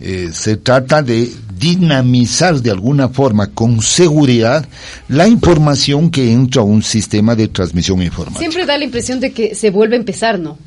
eh, 0.00 0.30
se 0.32 0.56
trata 0.56 1.02
de 1.02 1.30
dinamizar 1.58 2.60
de 2.60 2.70
alguna 2.70 3.08
forma 3.08 3.48
con 3.48 3.82
seguridad 3.82 4.66
la 5.08 5.28
información 5.28 6.10
que 6.10 6.32
entra 6.32 6.62
a 6.62 6.64
un 6.64 6.82
sistema 6.82 7.36
de 7.36 7.48
transmisión 7.48 8.02
informática. 8.02 8.40
Siempre 8.40 8.66
da 8.66 8.76
la 8.76 8.84
impresión 8.84 9.20
de 9.20 9.32
que 9.32 9.54
se 9.54 9.70
vuelve 9.70 9.96
a 9.96 10.00
empezar, 10.00 10.38
¿no? 10.38 10.58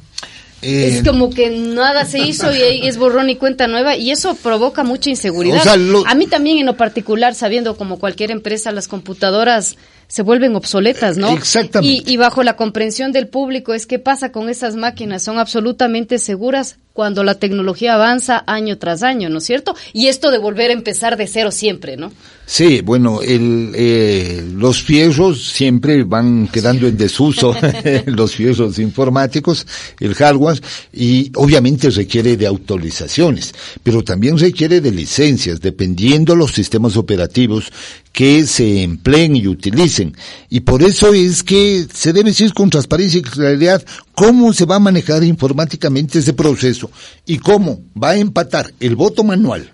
es 0.62 1.04
como 1.04 1.30
que 1.30 1.50
nada 1.50 2.06
se 2.06 2.20
hizo 2.20 2.52
y 2.54 2.88
es 2.88 2.98
borrón 2.98 3.30
y 3.30 3.36
cuenta 3.36 3.68
nueva 3.68 3.96
y 3.96 4.12
eso 4.12 4.36
provoca 4.36 4.84
mucha 4.84 5.10
inseguridad. 5.10 5.60
O 5.60 5.64
sea, 5.64 5.78
lo... 5.78 6.06
A 6.08 6.16
mí 6.16 6.28
también 6.28 6.58
en 6.58 6.66
lo 6.66 6.76
particular, 6.76 7.36
sabiendo 7.36 7.78
como 7.78 8.00
cualquier 8.00 8.32
empresa, 8.32 8.72
las 8.72 8.88
computadoras 8.88 9.78
se 10.08 10.22
vuelven 10.22 10.56
obsoletas, 10.56 11.18
¿no? 11.18 11.30
Exactamente. 11.32 12.04
Y, 12.10 12.14
y, 12.14 12.18
bajo 12.18 12.44
la 12.44 12.56
comprensión 12.56 13.12
del 13.12 13.28
público 13.28 13.74
es 13.74 13.86
qué 13.86 14.00
pasa 14.00 14.32
con 14.32 14.50
esas 14.50 14.76
máquinas, 14.76 15.24
son 15.24 15.40
absolutamente 15.40 16.20
seguras 16.20 16.78
cuando 16.96 17.26
la 17.26 17.36
tecnología 17.36 17.96
avanza 17.96 18.46
año 18.48 18.78
tras 18.78 19.04
año, 19.04 19.30
¿no 19.30 19.40
es 19.40 19.44
cierto? 19.44 19.76
Y 19.92 20.08
esto 20.08 20.32
de 20.32 20.38
volver 20.38 20.70
a 20.70 20.74
empezar 20.74 21.18
de 21.18 21.28
cero 21.28 21.52
siempre, 21.52 21.98
¿no? 21.98 22.14
Sí, 22.46 22.80
bueno, 22.80 23.22
el, 23.22 23.74
eh, 23.76 24.42
los 24.56 24.82
fierros 24.82 25.44
siempre 25.46 26.06
van 26.06 26.48
quedando 26.48 26.88
en 26.88 26.96
desuso, 26.96 27.54
los 28.06 28.36
fierros 28.36 28.80
informáticos, 28.80 29.68
el 30.00 30.16
hardware, 30.16 30.62
y 30.94 31.34
obviamente 31.36 31.90
requiere 31.90 32.38
de 32.38 32.48
autorizaciones, 32.48 33.54
pero 33.84 34.02
también 34.02 34.38
requiere 34.38 34.80
de 34.80 34.92
licencias, 34.92 35.60
dependiendo 35.60 36.34
los 36.34 36.54
sistemas 36.54 36.96
operativos 36.96 37.74
que 38.16 38.48
se 38.48 38.82
empleen 38.82 39.36
y 39.36 39.46
utilicen. 39.46 40.16
Y 40.50 40.62
por 40.62 40.82
eso 40.82 41.14
es 41.14 41.44
que 41.44 41.86
se 41.94 42.14
debe 42.14 42.30
decir 42.30 42.54
con 42.54 42.70
transparencia 42.70 43.20
y 43.20 43.24
claridad 43.24 43.86
cómo 44.14 44.54
se 44.54 44.64
va 44.64 44.78
a 44.78 44.80
manejar 44.80 45.26
informáticamente 45.26 46.20
ese 46.20 46.32
proceso 46.32 46.90
y 47.26 47.40
cómo 47.40 47.82
va 48.02 48.12
a 48.12 48.18
empatar 48.18 48.74
el 48.80 48.96
voto 48.96 49.26
manual, 49.26 49.70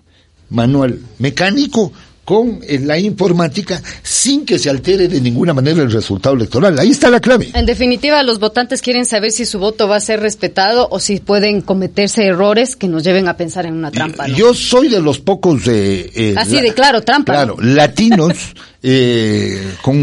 manual 0.49 0.99
mecánico 1.19 1.93
con 2.25 2.60
la 2.81 2.99
informática 2.99 3.81
sin 4.03 4.45
que 4.45 4.60
se 4.60 4.69
altere 4.69 5.07
de 5.07 5.19
ninguna 5.19 5.53
manera 5.53 5.81
el 5.81 5.91
resultado 5.91 6.36
electoral. 6.36 6.77
Ahí 6.79 6.91
está 6.91 7.10
la 7.10 7.19
clave. 7.19 7.49
En 7.53 7.65
definitiva, 7.65 8.21
los 8.23 8.39
votantes 8.39 8.81
quieren 8.81 9.05
saber 9.05 9.31
si 9.31 9.45
su 9.45 9.60
voto 9.60 9.88
va 9.88 9.95
a 9.95 9.99
ser 9.99 10.19
respetado 10.19 10.88
o 10.91 10.99
si 10.99 11.19
pueden 11.19 11.62
cometerse 11.62 12.25
errores 12.25 12.75
que 12.75 12.88
nos 12.88 13.03
lleven 13.03 13.27
a 13.27 13.38
pensar 13.38 13.65
en 13.65 13.73
una 13.73 13.91
trampa. 13.91 14.27
¿no? 14.27 14.36
Yo 14.36 14.53
soy 14.53 14.89
de 14.89 15.01
los 15.01 15.19
pocos... 15.19 15.63
Eh, 15.67 16.36
Así 16.38 16.62
de 16.62 16.73
claro, 16.73 17.01
trampa. 17.01 17.34
Claro, 17.34 17.55
¿no? 17.57 17.73
latinos 17.73 18.34
eh, 18.84 19.73
con 19.81 19.95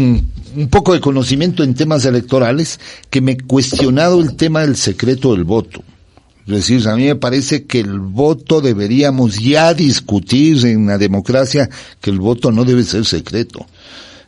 un 0.55 0.67
poco 0.69 0.93
de 0.93 0.99
conocimiento 0.99 1.63
en 1.63 1.73
temas 1.73 2.05
electorales 2.05 2.79
que 3.09 3.21
me 3.21 3.33
he 3.33 3.37
cuestionado 3.37 4.19
el 4.21 4.35
tema 4.35 4.61
del 4.61 4.75
secreto 4.75 5.33
del 5.33 5.43
voto. 5.43 5.83
Es 6.49 6.67
decir, 6.67 6.87
a 6.87 6.95
mí 6.95 7.05
me 7.05 7.15
parece 7.15 7.65
que 7.65 7.79
el 7.79 7.99
voto 7.99 8.59
deberíamos 8.59 9.39
ya 9.39 9.73
discutir 9.73 10.65
en 10.65 10.87
la 10.87 10.97
democracia 10.97 11.69
que 12.01 12.09
el 12.09 12.19
voto 12.19 12.51
no 12.51 12.65
debe 12.65 12.83
ser 12.83 13.05
secreto. 13.05 13.67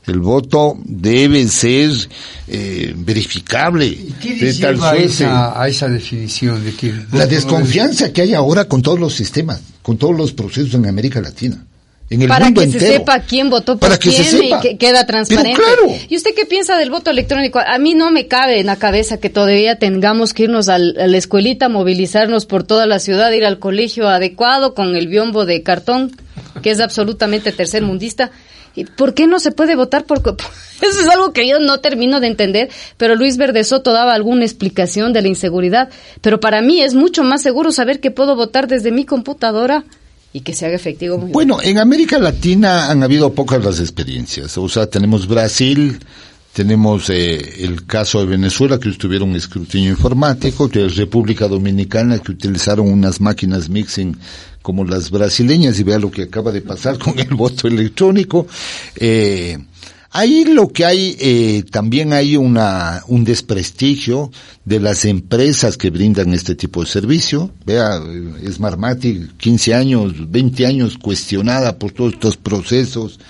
El 0.05 0.19
voto 0.19 0.77
debe 0.83 1.47
ser 1.47 1.91
eh, 2.47 2.93
verificable. 2.95 3.87
¿Y 3.87 4.13
qué 4.21 4.35
de 4.35 4.53
tal 4.53 4.83
a, 4.83 4.95
esa, 4.95 5.61
a 5.61 5.67
esa 5.67 5.87
definición 5.89 6.63
de 6.63 6.73
que 6.73 6.93
la 7.11 7.25
desconfianza 7.25 8.13
que 8.13 8.21
hay 8.21 8.33
ahora 8.33 8.65
con 8.65 8.81
todos 8.81 8.99
los 8.99 9.13
sistemas, 9.13 9.61
con 9.81 9.97
todos 9.97 10.15
los 10.15 10.31
procesos 10.31 10.73
en 10.75 10.87
América 10.87 11.21
Latina. 11.21 11.65
En 12.11 12.21
el 12.21 12.27
para 12.27 12.45
mundo 12.45 12.61
que 12.61 12.65
entero. 12.65 12.85
se 12.85 12.91
sepa 12.97 13.19
quién 13.21 13.49
votó 13.49 13.77
por 13.79 13.87
Para 13.89 13.97
que 13.97 14.09
quién 14.09 14.23
se 14.23 14.37
sepa. 14.37 14.57
y 14.57 14.61
que 14.61 14.77
queda 14.77 15.05
transparente. 15.07 15.59
Pero 15.65 15.83
claro. 15.87 15.99
¿Y 16.09 16.15
usted 16.17 16.35
qué 16.35 16.45
piensa 16.45 16.77
del 16.77 16.91
voto 16.91 17.09
electrónico? 17.09 17.59
A 17.65 17.77
mí 17.79 17.93
no 17.95 18.11
me 18.11 18.27
cabe 18.27 18.59
en 18.59 18.65
la 18.67 18.75
cabeza 18.75 19.17
que 19.17 19.29
todavía 19.29 19.77
tengamos 19.77 20.33
que 20.33 20.43
irnos 20.43 20.67
al- 20.69 20.95
a 20.99 21.07
la 21.07 21.17
escuelita, 21.17 21.69
movilizarnos 21.69 22.45
por 22.45 22.63
toda 22.63 22.85
la 22.85 22.99
ciudad, 22.99 23.31
ir 23.31 23.45
al 23.45 23.57
colegio 23.59 24.07
adecuado 24.09 24.73
con 24.75 24.95
el 24.95 25.07
biombo 25.07 25.45
de 25.45 25.63
cartón, 25.63 26.11
que 26.61 26.69
es 26.71 26.79
absolutamente 26.81 27.51
tercermundista. 27.53 28.29
¿Y 28.75 28.85
¿Por 28.85 29.13
qué 29.13 29.25
no 29.27 29.39
se 29.39 29.51
puede 29.51 29.75
votar 29.75 30.03
por...? 30.05 30.21
Eso 30.81 30.99
es 31.01 31.07
algo 31.07 31.31
que 31.31 31.47
yo 31.47 31.59
no 31.59 31.79
termino 31.79 32.19
de 32.19 32.27
entender, 32.27 32.69
pero 32.97 33.15
Luis 33.15 33.37
Verde 33.37 33.63
Soto 33.63 33.93
daba 33.93 34.13
alguna 34.13 34.43
explicación 34.45 35.13
de 35.13 35.21
la 35.21 35.27
inseguridad. 35.27 35.89
Pero 36.21 36.39
para 36.39 36.61
mí 36.61 36.81
es 36.81 36.93
mucho 36.93 37.23
más 37.23 37.41
seguro 37.41 37.71
saber 37.71 37.99
que 37.99 38.11
puedo 38.11 38.35
votar 38.35 38.67
desde 38.67 38.91
mi 38.91 39.05
computadora 39.05 39.83
y 40.33 40.41
que 40.41 40.53
se 40.53 40.65
haga 40.65 40.75
efectivo. 40.75 41.17
muy 41.17 41.31
Bueno, 41.31 41.59
en 41.61 41.77
América 41.77 42.19
Latina 42.19 42.89
han 42.89 43.03
habido 43.03 43.33
pocas 43.33 43.63
las 43.63 43.79
experiencias. 43.79 44.57
O 44.57 44.69
sea, 44.69 44.87
tenemos 44.87 45.27
Brasil, 45.27 45.99
tenemos 46.53 47.09
eh, 47.09 47.63
el 47.63 47.85
caso 47.85 48.19
de 48.19 48.25
Venezuela 48.25 48.79
que 48.79 48.91
tuvieron 48.91 49.35
escrutinio 49.35 49.91
informático, 49.91 50.67
de 50.67 50.87
República 50.89 51.47
Dominicana 51.47 52.19
que 52.19 52.31
utilizaron 52.31 52.89
unas 52.91 53.19
máquinas 53.19 53.69
mixing 53.69 54.17
como 54.61 54.85
las 54.85 55.09
brasileñas 55.09 55.79
y 55.79 55.83
vea 55.83 55.97
lo 55.97 56.11
que 56.11 56.23
acaba 56.23 56.51
de 56.51 56.61
pasar 56.61 56.97
con 56.97 57.17
el 57.19 57.33
voto 57.33 57.67
electrónico. 57.67 58.47
Eh, 58.95 59.57
Ahí 60.13 60.43
lo 60.43 60.67
que 60.67 60.83
hay, 60.83 61.15
eh, 61.21 61.63
también 61.71 62.11
hay 62.11 62.35
una, 62.35 63.01
un 63.07 63.23
desprestigio 63.23 64.29
de 64.65 64.81
las 64.81 65.05
empresas 65.05 65.77
que 65.77 65.89
brindan 65.89 66.33
este 66.33 66.53
tipo 66.55 66.81
de 66.81 66.87
servicio. 66.87 67.49
Vea, 67.65 67.95
eh, 67.95 68.51
Smartmatic, 68.51 69.37
15 69.37 69.73
años, 69.73 70.29
20 70.29 70.65
años 70.65 70.97
cuestionada 70.97 71.79
por 71.79 71.93
todos 71.93 72.13
estos 72.13 72.35
procesos. 72.35 73.21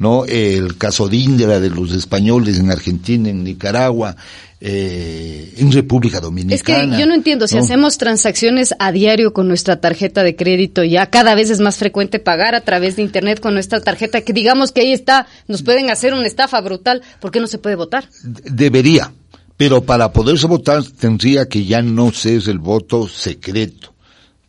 ¿No? 0.00 0.24
El 0.24 0.78
caso 0.78 1.08
de 1.08 1.18
Indra, 1.18 1.60
de 1.60 1.68
los 1.68 1.92
españoles 1.92 2.58
en 2.58 2.70
Argentina, 2.70 3.28
en 3.28 3.44
Nicaragua, 3.44 4.16
eh, 4.58 5.52
en 5.58 5.70
República 5.70 6.20
Dominicana. 6.20 6.54
Es 6.54 6.90
que 6.90 6.98
yo 6.98 7.06
no 7.06 7.14
entiendo, 7.14 7.46
si 7.46 7.58
hacemos 7.58 7.98
transacciones 7.98 8.74
a 8.78 8.92
diario 8.92 9.34
con 9.34 9.46
nuestra 9.46 9.78
tarjeta 9.78 10.22
de 10.22 10.36
crédito, 10.36 10.82
ya 10.84 11.10
cada 11.10 11.34
vez 11.34 11.50
es 11.50 11.60
más 11.60 11.76
frecuente 11.76 12.18
pagar 12.18 12.54
a 12.54 12.62
través 12.62 12.96
de 12.96 13.02
Internet 13.02 13.40
con 13.40 13.52
nuestra 13.52 13.82
tarjeta, 13.82 14.22
que 14.22 14.32
digamos 14.32 14.72
que 14.72 14.80
ahí 14.80 14.92
está, 14.92 15.26
nos 15.48 15.62
pueden 15.62 15.90
hacer 15.90 16.14
una 16.14 16.26
estafa 16.26 16.62
brutal, 16.62 17.02
¿por 17.20 17.30
qué 17.30 17.38
no 17.38 17.46
se 17.46 17.58
puede 17.58 17.76
votar? 17.76 18.08
Debería, 18.24 19.12
pero 19.58 19.82
para 19.82 20.10
poderse 20.14 20.46
votar 20.46 20.82
tendría 20.82 21.46
que 21.46 21.66
ya 21.66 21.82
no 21.82 22.10
ser 22.10 22.40
el 22.48 22.58
voto 22.58 23.06
secreto 23.06 23.92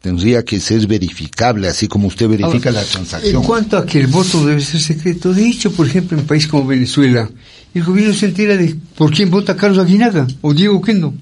tendría 0.02 0.44
que 0.44 0.60
ser 0.60 0.88
verificable, 0.88 1.68
así 1.68 1.88
como 1.88 2.08
usted 2.08 2.28
verifica 2.28 2.72
la 2.72 2.84
transacción. 2.84 3.36
En 3.36 3.44
cuanto 3.44 3.78
a 3.78 3.86
que 3.86 4.00
el 4.00 4.08
voto 4.08 4.46
debe 4.46 4.60
ser 4.60 4.82
secreto, 4.82 5.32
de 5.32 5.48
hecho, 5.48 5.72
por 5.72 5.86
ejemplo, 5.86 6.18
en 6.18 6.22
un 6.22 6.28
país 6.28 6.48
como 6.48 6.66
Venezuela, 6.66 7.30
el 7.74 7.84
gobierno 7.84 8.14
se 8.14 8.26
entera 8.26 8.58
de 8.58 8.76
por 8.96 9.14
quién 9.14 9.30
vota 9.30 9.56
Carlos 9.56 9.78
Aguinaga 9.78 10.28
o 10.42 10.54
Diego 10.54 10.82
Kendo. 10.82 11.14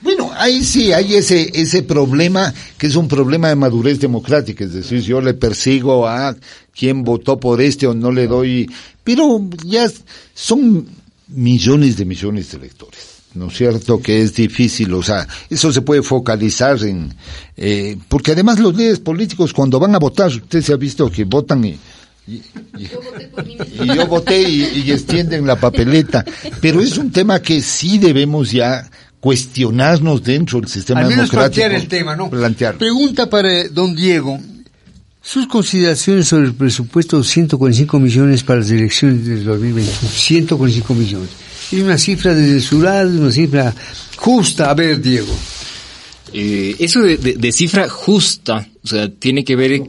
Bueno, 0.00 0.30
ahí 0.34 0.64
sí 0.64 0.92
hay 0.92 1.14
ese, 1.14 1.50
ese 1.54 1.82
problema 1.82 2.52
que 2.76 2.88
es 2.88 2.96
un 2.96 3.06
problema 3.06 3.48
de 3.48 3.54
madurez 3.54 4.00
democrática, 4.00 4.64
es 4.64 4.72
decir, 4.72 5.00
yo 5.02 5.20
le 5.20 5.34
persigo 5.34 6.08
a 6.08 6.34
quien 6.74 7.04
votó 7.04 7.38
por 7.38 7.60
este 7.60 7.86
o 7.86 7.94
no 7.94 8.10
le 8.10 8.26
doy, 8.26 8.68
pero 9.04 9.40
ya 9.64 9.88
son 10.34 10.86
millones 11.28 11.98
de 11.98 12.04
millones 12.06 12.50
de 12.50 12.58
electores. 12.58 13.11
¿No 13.34 13.48
es 13.48 13.56
cierto? 13.56 14.00
Que 14.00 14.22
es 14.22 14.34
difícil, 14.34 14.92
o 14.94 15.02
sea, 15.02 15.26
eso 15.48 15.72
se 15.72 15.82
puede 15.82 16.02
focalizar 16.02 16.82
en, 16.82 17.14
eh, 17.56 17.96
porque 18.08 18.32
además 18.32 18.58
los 18.58 18.76
líderes 18.76 19.00
políticos 19.00 19.52
cuando 19.52 19.78
van 19.78 19.94
a 19.94 19.98
votar, 19.98 20.28
usted 20.28 20.62
se 20.62 20.72
ha 20.72 20.76
visto 20.76 21.10
que 21.10 21.24
votan 21.24 21.64
y, 21.64 21.78
y, 22.26 22.40
yo 23.94 24.06
voté 24.06 24.42
y, 24.42 24.90
extienden 24.90 25.46
la 25.46 25.56
papeleta, 25.56 26.24
pero 26.60 26.80
es 26.80 26.96
un 26.98 27.10
tema 27.10 27.40
que 27.40 27.62
sí 27.62 27.98
debemos 27.98 28.52
ya 28.52 28.88
cuestionarnos 29.20 30.22
dentro 30.22 30.60
del 30.60 30.68
sistema 30.68 31.00
Al 31.00 31.08
menos 31.08 31.30
democrático. 31.30 31.62
plantear 31.62 31.80
el 31.80 31.88
tema, 31.88 32.16
¿no? 32.16 32.28
Pregunta 32.78 33.30
para 33.30 33.68
don 33.68 33.94
Diego. 33.94 34.38
Sus 35.22 35.46
consideraciones 35.46 36.26
sobre 36.26 36.46
el 36.46 36.54
presupuesto 36.54 37.18
de 37.18 37.24
145 37.24 38.00
millones 38.00 38.42
para 38.42 38.60
las 38.60 38.70
elecciones 38.70 39.24
del 39.24 39.44
2021. 39.44 40.10
145 40.10 40.94
millones. 40.94 41.30
Es 41.70 41.80
una 41.80 41.96
cifra 41.96 42.34
desmesurada, 42.34 43.06
una 43.06 43.30
cifra 43.30 43.72
justa. 44.16 44.68
A 44.68 44.74
ver, 44.74 45.00
Diego. 45.00 45.32
Eh, 46.34 46.76
eso 46.78 47.02
de, 47.02 47.52
cifra 47.52 47.88
justa, 47.88 48.66
o 48.82 48.86
sea, 48.88 49.08
tiene 49.10 49.44
que 49.44 49.54
ver 49.54 49.82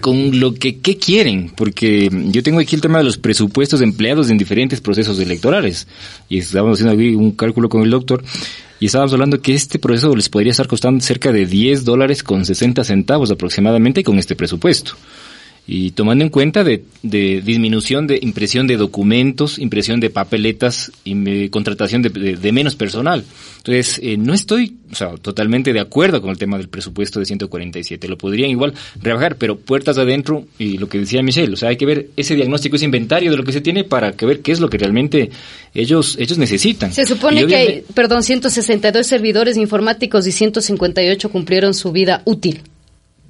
con 0.00 0.38
lo 0.38 0.54
que 0.54 0.78
¿qué 0.78 0.96
quieren, 0.98 1.50
porque 1.56 2.08
yo 2.28 2.42
tengo 2.44 2.60
aquí 2.60 2.76
el 2.76 2.80
tema 2.80 2.98
de 2.98 3.04
los 3.04 3.18
presupuestos 3.18 3.80
empleados 3.80 4.30
en 4.30 4.38
diferentes 4.38 4.80
procesos 4.80 5.18
electorales 5.18 5.88
y 6.28 6.38
estábamos 6.38 6.78
haciendo 6.78 6.94
aquí 6.94 7.14
un 7.14 7.32
cálculo 7.32 7.68
con 7.68 7.82
el 7.82 7.90
doctor 7.90 8.22
y 8.82 8.86
estábamos 8.86 9.12
hablando 9.12 9.40
que 9.40 9.54
este 9.54 9.78
proceso 9.78 10.16
les 10.16 10.28
podría 10.28 10.50
estar 10.50 10.66
costando 10.66 11.04
cerca 11.04 11.30
de 11.30 11.46
10 11.46 11.84
dólares 11.84 12.24
con 12.24 12.44
60 12.44 12.82
centavos 12.82 13.30
aproximadamente 13.30 14.02
con 14.02 14.18
este 14.18 14.34
presupuesto 14.34 14.94
y 15.66 15.92
tomando 15.92 16.24
en 16.24 16.30
cuenta 16.30 16.64
de, 16.64 16.84
disminución 17.02 18.06
de 18.06 18.18
impresión 18.20 18.66
de 18.66 18.76
documentos, 18.76 19.58
impresión 19.58 20.00
de 20.00 20.10
papeletas 20.10 20.90
y 21.04 21.48
contratación 21.48 22.02
de, 22.02 22.52
menos 22.52 22.74
personal. 22.74 23.24
Entonces, 23.58 24.00
eh, 24.02 24.16
no 24.16 24.34
estoy 24.34 24.76
o 24.92 24.94
sea, 24.94 25.14
totalmente 25.16 25.72
de 25.72 25.80
acuerdo 25.80 26.20
con 26.20 26.30
el 26.30 26.38
tema 26.38 26.58
del 26.58 26.68
presupuesto 26.68 27.18
de 27.18 27.24
147. 27.24 28.08
Lo 28.08 28.18
podrían 28.18 28.50
igual 28.50 28.74
rebajar, 29.00 29.36
pero 29.36 29.58
puertas 29.58 29.96
adentro 29.96 30.44
y 30.58 30.76
lo 30.76 30.88
que 30.88 30.98
decía 30.98 31.22
Michelle, 31.22 31.54
o 31.54 31.56
sea, 31.56 31.70
hay 31.70 31.78
que 31.78 31.86
ver 31.86 32.10
ese 32.16 32.34
diagnóstico, 32.34 32.76
ese 32.76 32.84
inventario 32.84 33.30
de 33.30 33.38
lo 33.38 33.44
que 33.44 33.52
se 33.52 33.62
tiene 33.62 33.84
para 33.84 34.12
que 34.12 34.26
ver 34.26 34.40
qué 34.40 34.52
es 34.52 34.60
lo 34.60 34.68
que 34.68 34.76
realmente 34.76 35.30
ellos 35.74 36.16
ellos 36.18 36.36
necesitan. 36.36 36.92
Se 36.92 37.06
supone 37.06 37.46
que 37.46 37.56
hay, 37.56 37.84
perdón, 37.94 38.22
162 38.22 39.06
servidores 39.06 39.56
informáticos 39.56 40.26
y 40.26 40.32
158 40.32 41.30
cumplieron 41.30 41.72
su 41.72 41.90
vida 41.90 42.20
útil. 42.26 42.60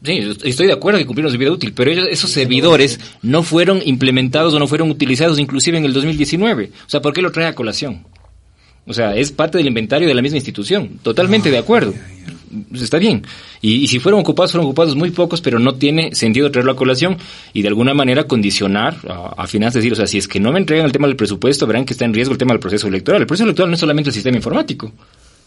Sí, 0.05 0.37
estoy 0.43 0.67
de 0.67 0.73
acuerdo 0.73 0.99
que 0.99 1.07
cumplieron 1.07 1.31
su 1.31 1.39
vida 1.39 1.53
útil, 1.53 1.73
pero 1.75 1.91
esos 1.91 2.31
servidores 2.31 2.99
no 3.23 3.45
fueron 3.45 3.81
implementados 3.85 4.53
o 4.53 4.59
no 4.59 4.67
fueron 4.67 4.91
utilizados 4.91 5.39
inclusive 5.39 5.79
en 5.79 5.85
el 5.85 5.93
2019. 5.93 6.71
O 6.87 6.91
sea, 6.91 7.01
¿por 7.01 7.13
qué 7.13 7.23
lo 7.23 7.31
trae 7.31 7.47
a 7.47 7.55
colación? 7.55 8.05
O 8.85 8.93
sea, 8.93 9.15
es 9.15 9.31
parte 9.31 9.59
del 9.59 9.69
inventario 9.69 10.09
de 10.09 10.15
la 10.15 10.23
misma 10.23 10.39
institución. 10.39 10.99
Totalmente 11.03 11.53
de 11.53 11.59
acuerdo. 11.59 11.95
Pues 12.69 12.83
está 12.83 12.99
bien. 12.99 13.23
Y, 13.61 13.87
si 13.87 14.01
fueron 14.01 14.21
ocupados, 14.21 14.51
fueron 14.51 14.67
ocupados 14.67 14.97
muy 14.97 15.13
pocos, 15.13 15.41
pero 15.41 15.61
no 15.61 15.77
tiene 15.77 16.17
sentido 16.17 16.51
traerlo 16.51 16.73
a 16.73 16.77
colación 16.77 17.17
y 17.53 17.63
de 17.63 17.69
alguna 17.69 17.95
manera 17.95 18.25
condicionar 18.25 18.97
a, 19.09 19.35
a 19.41 19.47
finanzas. 19.47 19.83
Decir, 19.83 19.93
o 19.93 19.97
sea, 19.97 20.09
si 20.09 20.19
es 20.19 20.27
que 20.27 20.41
no 20.41 20.51
me 20.51 20.59
entregan 20.59 20.85
el 20.85 20.93
tema 20.93 21.07
del 21.07 21.17
presupuesto, 21.17 21.65
verán 21.69 21.85
que 21.85 21.93
está 21.93 22.05
en 22.05 22.13
riesgo 22.13 22.33
el 22.33 22.39
tema 22.39 22.53
del 22.53 22.61
proceso 22.61 22.89
electoral. 22.89 23.21
El 23.21 23.27
proceso 23.29 23.45
electoral 23.45 23.71
no 23.71 23.75
es 23.75 23.81
solamente 23.81 24.11
el 24.11 24.15
sistema 24.15 24.37
informático. 24.37 24.93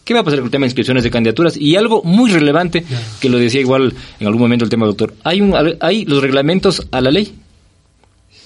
¿Qué 0.06 0.14
va 0.14 0.20
a 0.20 0.22
pasar 0.22 0.38
con 0.38 0.46
el 0.46 0.50
tema 0.52 0.62
de 0.62 0.68
inscripciones 0.68 1.02
de 1.02 1.10
candidaturas? 1.10 1.56
Y 1.56 1.74
algo 1.74 2.00
muy 2.04 2.30
relevante, 2.30 2.84
que 3.20 3.28
lo 3.28 3.38
decía 3.38 3.60
igual 3.60 3.92
en 4.20 4.26
algún 4.28 4.40
momento 4.40 4.64
el 4.64 4.70
tema 4.70 4.86
doctor, 4.86 5.12
hay, 5.24 5.40
un, 5.40 5.52
hay 5.80 6.04
los 6.04 6.22
reglamentos 6.22 6.86
a 6.92 7.00
la 7.00 7.10
ley. 7.10 7.34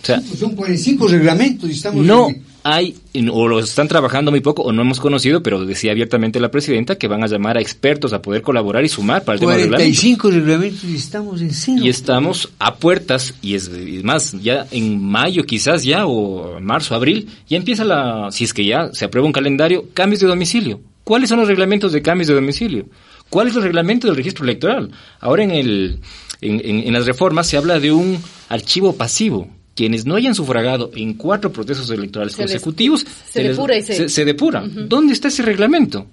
O 0.02 0.06
sea, 0.06 0.22
son 0.22 0.56
45 0.56 1.06
reglamentos 1.08 1.68
y 1.68 1.74
estamos... 1.74 2.06
No 2.06 2.28
hay, 2.62 2.96
o 3.30 3.46
los 3.46 3.68
están 3.68 3.88
trabajando 3.88 4.30
muy 4.30 4.40
poco, 4.40 4.62
o 4.62 4.72
no 4.72 4.80
hemos 4.80 5.00
conocido, 5.00 5.42
pero 5.42 5.66
decía 5.66 5.92
abiertamente 5.92 6.40
la 6.40 6.50
presidenta 6.50 6.96
que 6.96 7.08
van 7.08 7.22
a 7.22 7.26
llamar 7.26 7.58
a 7.58 7.60
expertos 7.60 8.14
a 8.14 8.22
poder 8.22 8.40
colaborar 8.40 8.82
y 8.82 8.88
sumar 8.88 9.24
para 9.24 9.34
el 9.34 9.40
tema 9.40 9.52
de 9.52 9.64
reglamentos. 9.64 10.00
45 10.00 10.30
reglamentos 10.30 10.84
y 10.84 10.94
estamos 10.96 11.42
en 11.42 11.52
cero. 11.52 11.82
Y 11.82 11.90
estamos 11.90 12.50
a 12.58 12.76
puertas, 12.76 13.34
y 13.42 13.54
es, 13.54 13.70
más, 14.02 14.34
ya 14.40 14.66
en 14.70 14.98
mayo 14.98 15.44
quizás 15.44 15.84
ya, 15.84 16.06
o 16.06 16.58
marzo, 16.58 16.94
abril, 16.94 17.28
ya 17.46 17.58
empieza 17.58 17.84
la, 17.84 18.28
si 18.30 18.44
es 18.44 18.54
que 18.54 18.64
ya 18.64 18.88
se 18.94 19.04
aprueba 19.04 19.26
un 19.26 19.34
calendario, 19.34 19.88
cambios 19.92 20.20
de 20.20 20.26
domicilio 20.26 20.80
¿Cuáles 21.10 21.28
son 21.28 21.40
los 21.40 21.48
reglamentos 21.48 21.90
de 21.90 22.02
cambios 22.02 22.28
de 22.28 22.34
domicilio? 22.34 22.86
¿Cuál 23.30 23.48
es 23.48 23.56
el 23.56 23.64
reglamento 23.64 24.06
del 24.06 24.14
registro 24.14 24.44
electoral? 24.44 24.92
Ahora 25.18 25.42
en, 25.42 25.50
el, 25.50 25.98
en, 26.40 26.92
las 26.92 27.04
reformas 27.04 27.48
se 27.48 27.56
habla 27.56 27.80
de 27.80 27.90
un 27.90 28.16
archivo 28.48 28.94
pasivo. 28.94 29.50
Quienes 29.74 30.06
no 30.06 30.14
hayan 30.14 30.36
sufragado 30.36 30.92
en 30.94 31.14
cuatro 31.14 31.52
procesos 31.52 31.90
electorales 31.90 32.36
consecutivos 32.36 33.04
se, 33.28 33.42
depura 33.42 33.76
y 33.76 33.82
se, 33.82 34.24
depura. 34.24 34.62
¿Dónde 34.64 35.12
está 35.12 35.26
ese 35.26 35.42
reglamento? 35.42 36.06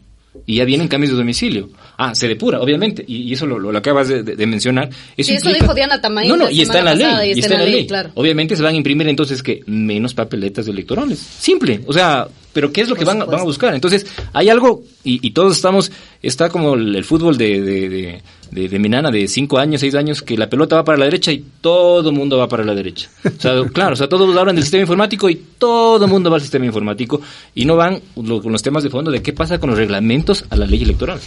y 0.45 0.55
ya 0.57 0.65
vienen 0.65 0.87
cambios 0.87 1.11
de 1.11 1.17
domicilio. 1.17 1.69
Ah, 1.97 2.13
se 2.13 2.27
depura, 2.27 2.59
obviamente, 2.61 3.03
y, 3.07 3.33
eso 3.33 3.45
lo, 3.45 3.75
acabas 3.77 4.07
de, 4.07 4.47
mencionar. 4.47 4.89
Eso, 5.15 5.33
eso 5.33 5.49
dijo 5.51 5.73
Diana 5.73 5.99
Tamayo. 5.99 6.35
No, 6.35 6.45
no, 6.45 6.49
y 6.49 6.61
está 6.61 6.79
en 6.79 6.85
la 6.85 6.95
ley. 6.95 7.33
Y 7.35 7.39
está, 7.39 7.55
en 7.55 7.59
la 7.61 7.65
ley, 7.65 7.87
Claro. 7.87 8.11
Obviamente 8.15 8.55
se 8.55 8.63
van 8.63 8.73
a 8.73 8.77
imprimir 8.77 9.07
entonces 9.07 9.41
que 9.41 9.61
menos 9.65 10.13
papeletas 10.13 10.67
electorales. 10.67 11.19
Simple. 11.19 11.81
O 11.87 11.93
sea, 11.93 12.27
pero 12.57 12.73
¿qué 12.73 12.81
es 12.81 12.89
lo 12.89 12.95
que 12.95 13.05
van, 13.05 13.19
van, 13.19 13.39
a 13.39 13.43
buscar? 13.43 13.75
Entonces, 13.75 14.07
hay 14.33 14.49
algo, 14.49 14.81
y, 15.03 15.29
todos 15.29 15.57
estamos, 15.57 15.91
está 16.23 16.49
como 16.49 16.73
el, 16.73 17.03
fútbol 17.03 17.37
de, 17.37 17.61
de, 17.61 18.21
de, 18.49 18.67
de, 18.67 18.79
mi 18.79 18.89
nana 18.89 19.11
de 19.11 19.27
5 19.27 19.59
años, 19.59 19.81
6 19.81 19.93
años, 19.93 20.23
que 20.23 20.35
la 20.35 20.49
pelota 20.49 20.77
va 20.77 20.83
para 20.83 20.97
la 20.97 21.05
derecha 21.05 21.31
y 21.31 21.45
todo 21.61 22.09
el 22.09 22.15
mundo 22.15 22.39
va 22.39 22.47
para 22.49 22.63
la 22.63 22.73
derecha. 22.73 23.11
O 23.25 23.39
sea, 23.39 23.63
claro, 23.71 23.93
o 23.93 23.95
sea, 23.95 24.09
todos 24.09 24.35
hablan 24.35 24.55
del 24.55 24.63
sistema 24.63 24.81
informático 24.81 25.29
y 25.29 25.35
todo 25.59 26.03
el 26.03 26.09
mundo 26.09 26.31
va 26.31 26.37
al 26.37 26.41
sistema 26.41 26.65
informático 26.65 27.21
y 27.53 27.63
no 27.63 27.75
van 27.75 28.01
con 28.15 28.51
los 28.51 28.63
temas 28.63 28.81
de 28.81 28.89
fondo 28.89 29.11
de 29.11 29.21
qué 29.21 29.33
pasa 29.33 29.59
con 29.59 29.69
los 29.69 29.77
reglamentos 29.77 30.43
a 30.49 30.55
la 30.55 30.65
ley 30.65 30.81
electoral. 30.81 31.19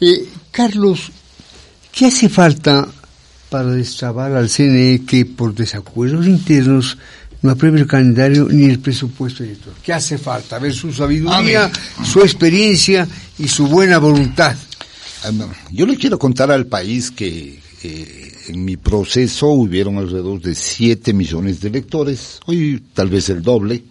Eh, 0.00 0.28
Carlos, 0.52 1.10
¿qué 1.90 2.06
hace 2.06 2.28
falta 2.28 2.86
para 3.48 3.72
destrabar 3.72 4.36
al 4.36 4.48
CNE 4.48 5.02
que 5.04 5.26
por 5.26 5.52
desacuerdos 5.52 6.28
internos 6.28 6.96
no 7.42 7.50
apruebe 7.50 7.80
el 7.80 7.86
calendario 7.86 8.48
ni 8.50 8.64
el 8.64 8.78
presupuesto 8.78 9.42
electoral. 9.42 9.78
¿Qué 9.82 9.92
hace 9.92 10.18
falta? 10.18 10.56
A 10.56 10.58
ver 10.58 10.74
su 10.74 10.92
sabiduría, 10.92 11.70
su 12.04 12.20
experiencia 12.20 13.06
y 13.38 13.48
su 13.48 13.66
buena 13.66 13.98
voluntad. 13.98 14.56
Yo 15.70 15.86
le 15.86 15.96
quiero 15.96 16.18
contar 16.18 16.50
al 16.50 16.66
país 16.66 17.10
que 17.10 17.60
eh, 17.82 18.32
en 18.48 18.64
mi 18.64 18.76
proceso 18.76 19.48
hubieron 19.48 19.98
alrededor 19.98 20.40
de 20.40 20.54
7 20.54 21.12
millones 21.12 21.60
de 21.60 21.68
electores, 21.68 22.40
hoy 22.46 22.82
tal 22.94 23.08
vez 23.08 23.28
el 23.28 23.42
doble, 23.42 23.82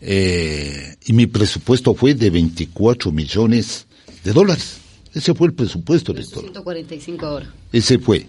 eh, 0.00 0.96
y 1.06 1.12
mi 1.12 1.26
presupuesto 1.26 1.94
fue 1.94 2.14
de 2.14 2.30
24 2.30 3.12
millones 3.12 3.86
de 4.24 4.32
dólares. 4.32 4.78
Ese 5.14 5.34
fue 5.34 5.48
el 5.48 5.54
presupuesto 5.54 6.12
electoral. 6.12 6.44
145 6.44 7.26
ahora. 7.26 7.54
Ese 7.70 7.98
fue. 7.98 8.26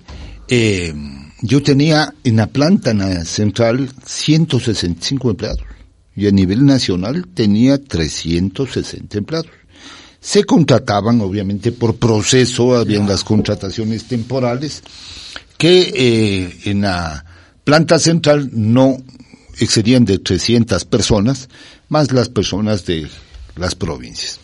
Eh, 0.48 0.94
yo 1.44 1.62
tenía 1.62 2.14
en 2.24 2.38
la 2.38 2.48
planta 2.48 2.94
central 3.26 3.90
165 4.06 5.32
empleados 5.32 5.62
y 6.16 6.28
a 6.28 6.32
nivel 6.32 6.66
nacional 6.66 7.28
tenía 7.34 7.78
360 7.84 9.18
empleados. 9.18 9.52
Se 10.22 10.46
contrataban, 10.46 11.20
obviamente, 11.20 11.74
por 11.74 11.98
proceso, 11.98 12.78
habían 12.78 13.10
las 13.10 13.26
contrataciones 13.26 14.06
temporales, 14.06 14.84
que 15.58 15.92
eh, 15.94 16.60
en 16.64 16.82
la 16.82 17.26
planta 17.66 18.00
central 18.00 18.50
no 18.54 19.04
excedían 19.60 20.06
de 20.06 20.20
300 20.20 20.86
personas, 20.86 21.50
más 21.90 22.14
las 22.14 22.30
personas 22.30 22.86
de 22.86 23.10
las 23.58 23.76
provincias. 23.76 24.40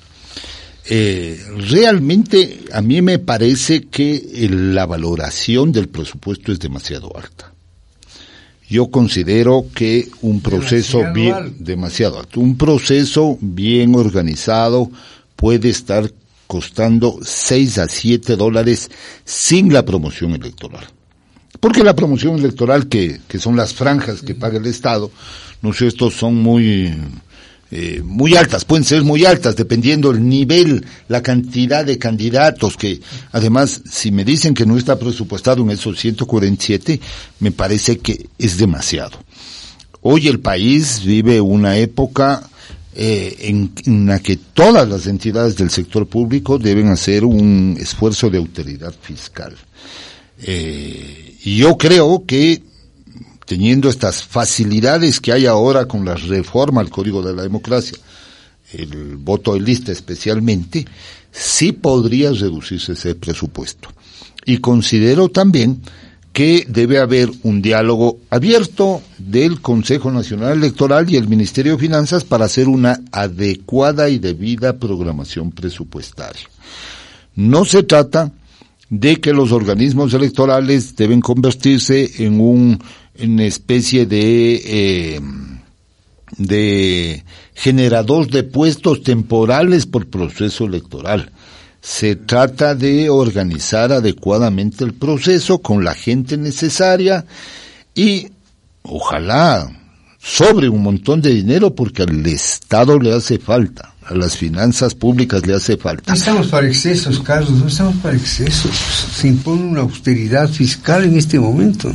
Eh, 0.91 1.39
realmente 1.69 2.62
a 2.73 2.82
mí 2.82 3.04
me 3.04 3.19
parece 3.19 3.84
que 3.84 4.49
la 4.49 4.88
valoración 4.88 5.71
del 5.71 5.88
presupuesto 5.88 6.52
es 6.52 6.60
demasiado 6.60 7.15
alta. 7.15 7.54
yo 8.67 8.89
considero 8.89 9.65
que 9.73 10.10
un 10.21 10.41
proceso 10.41 11.04
bien, 11.13 11.58
demasiado 11.60 12.19
alto, 12.19 12.39
un 12.39 12.58
proceso 12.58 13.38
bien 13.39 13.93
organizado 13.95 14.91
puede 15.36 15.69
estar 15.69 16.12
costando 16.47 17.19
6 17.21 17.78
a 17.78 17.88
7 17.88 18.36
dólares 18.36 18.89
sin 19.25 19.71
la 19.71 19.86
promoción 19.86 20.32
electoral. 20.32 20.88
Porque 21.60 21.84
la 21.84 21.95
promoción 21.95 22.39
electoral, 22.39 22.88
que, 22.88 23.21
que 23.28 23.38
son 23.38 23.56
las 23.56 23.73
franjas 23.75 24.23
que 24.23 24.34
paga 24.34 24.58
el 24.58 24.65
Estado, 24.65 25.12
no 25.62 25.73
sé, 25.73 25.86
estos 25.88 26.15
son 26.15 26.36
muy, 26.36 26.91
eh, 27.71 28.01
muy 28.03 28.36
altas, 28.36 28.65
pueden 28.65 28.84
ser 28.84 29.03
muy 29.03 29.25
altas, 29.25 29.55
dependiendo 29.55 30.10
el 30.10 30.27
nivel, 30.27 30.86
la 31.08 31.21
cantidad 31.21 31.86
de 31.86 31.99
candidatos, 31.99 32.75
que 32.75 32.99
además, 33.32 33.82
si 33.89 34.12
me 34.12 34.25
dicen 34.25 34.55
que 34.55 34.65
no 34.65 34.77
está 34.77 34.97
presupuestado 34.97 35.62
en 35.62 35.69
esos 35.69 35.99
147, 35.99 36.99
me 37.39 37.51
parece 37.51 37.99
que 37.99 38.27
es 38.39 38.58
demasiado. 38.58 39.19
Hoy 40.01 40.27
el 40.27 40.39
país 40.39 41.03
vive 41.05 41.41
una 41.41 41.77
época 41.77 42.49
eh, 42.95 43.36
en, 43.41 44.08
la 44.08 44.19
que 44.19 44.38
todas 44.38 44.89
las 44.89 45.05
entidades 45.05 45.55
del 45.55 45.69
sector 45.69 46.08
público 46.08 46.58
deben 46.58 46.88
hacer 46.88 47.23
un 47.23 47.77
esfuerzo 47.79 48.29
de 48.29 48.39
autoridad 48.39 48.93
fiscal. 48.99 49.55
Eh, 50.41 51.38
y 51.43 51.58
yo 51.58 51.77
creo 51.77 52.23
que 52.25 52.63
teniendo 53.49 53.89
estas 53.89 54.23
facilidades 54.23 55.19
que 55.19 55.31
hay 55.33 55.47
ahora 55.47 55.88
con 55.88 56.05
la 56.05 56.13
reforma 56.13 56.81
al 56.81 56.91
Código 56.91 57.23
de 57.23 57.33
la 57.33 57.41
Democracia, 57.41 57.97
el 58.73 59.17
voto 59.17 59.55
de 59.55 59.62
lista 59.62 59.91
especialmente, 59.91 60.85
sí 61.31 61.71
podría 61.71 62.31
reducirse 62.31 62.91
ese 62.91 63.15
presupuesto. 63.15 63.89
Y 64.45 64.59
considero 64.59 65.29
también 65.29 65.81
que 66.31 66.63
debe 66.69 66.99
haber 66.99 67.31
un 67.41 67.59
diálogo 67.63 68.19
abierto 68.29 69.01
del 69.17 69.62
Consejo 69.62 70.12
Nacional 70.12 70.55
Electoral 70.55 71.09
y 71.09 71.15
el 71.15 71.27
Ministerio 71.27 71.71
de 71.71 71.79
Finanzas 71.79 72.25
para 72.25 72.45
hacer 72.45 72.67
una 72.67 73.01
adecuada 73.12 74.09
y 74.09 74.19
debida 74.19 74.77
programación 74.77 75.49
presupuestaria. 75.49 76.47
No 77.35 77.65
se 77.65 77.81
trata 77.81 78.31
de 78.89 79.17
que 79.17 79.34
los 79.34 79.52
organismos 79.52 80.13
electorales 80.13 80.95
deben 80.95 81.21
convertirse 81.21 82.25
en 82.25 82.39
un 82.39 82.80
una 83.21 83.45
especie 83.45 84.06
de 84.06 84.62
eh, 84.65 85.21
de 86.38 87.23
generador 87.54 88.30
de 88.30 88.43
puestos 88.43 89.04
temporales 89.04 89.86
por 89.86 90.08
proceso 90.08 90.65
electoral. 90.65 91.32
Se 91.82 92.15
trata 92.15 92.75
de 92.75 93.10
organizar 93.10 93.91
adecuadamente 93.91 94.84
el 94.84 94.93
proceso 94.93 95.60
con 95.60 95.84
la 95.84 95.93
gente 95.93 96.38
necesaria 96.38 97.25
y 97.95 98.28
ojalá 98.84 99.69
sobre 100.19 100.69
un 100.69 100.84
montón 100.84 101.21
de 101.21 101.34
dinero 101.34 101.73
porque 101.73 102.04
al 102.04 102.25
Estado 102.25 102.99
le 102.99 103.13
hace 103.13 103.39
falta, 103.39 103.93
a 104.10 104.15
las 104.15 104.36
finanzas 104.36 104.95
públicas 104.95 105.45
le 105.45 105.54
hace 105.54 105.78
falta. 105.78 106.12
No 106.12 106.17
estamos 106.17 106.48
para 106.48 106.67
excesos, 106.67 107.19
Carlos, 107.19 107.52
no 107.52 107.67
estamos 107.67 107.95
para 107.98 108.17
excesos. 108.17 108.76
Se 109.15 109.28
impone 109.28 109.62
una 109.62 109.82
austeridad 109.82 110.50
fiscal 110.50 111.04
en 111.04 111.17
este 111.17 111.39
momento. 111.39 111.91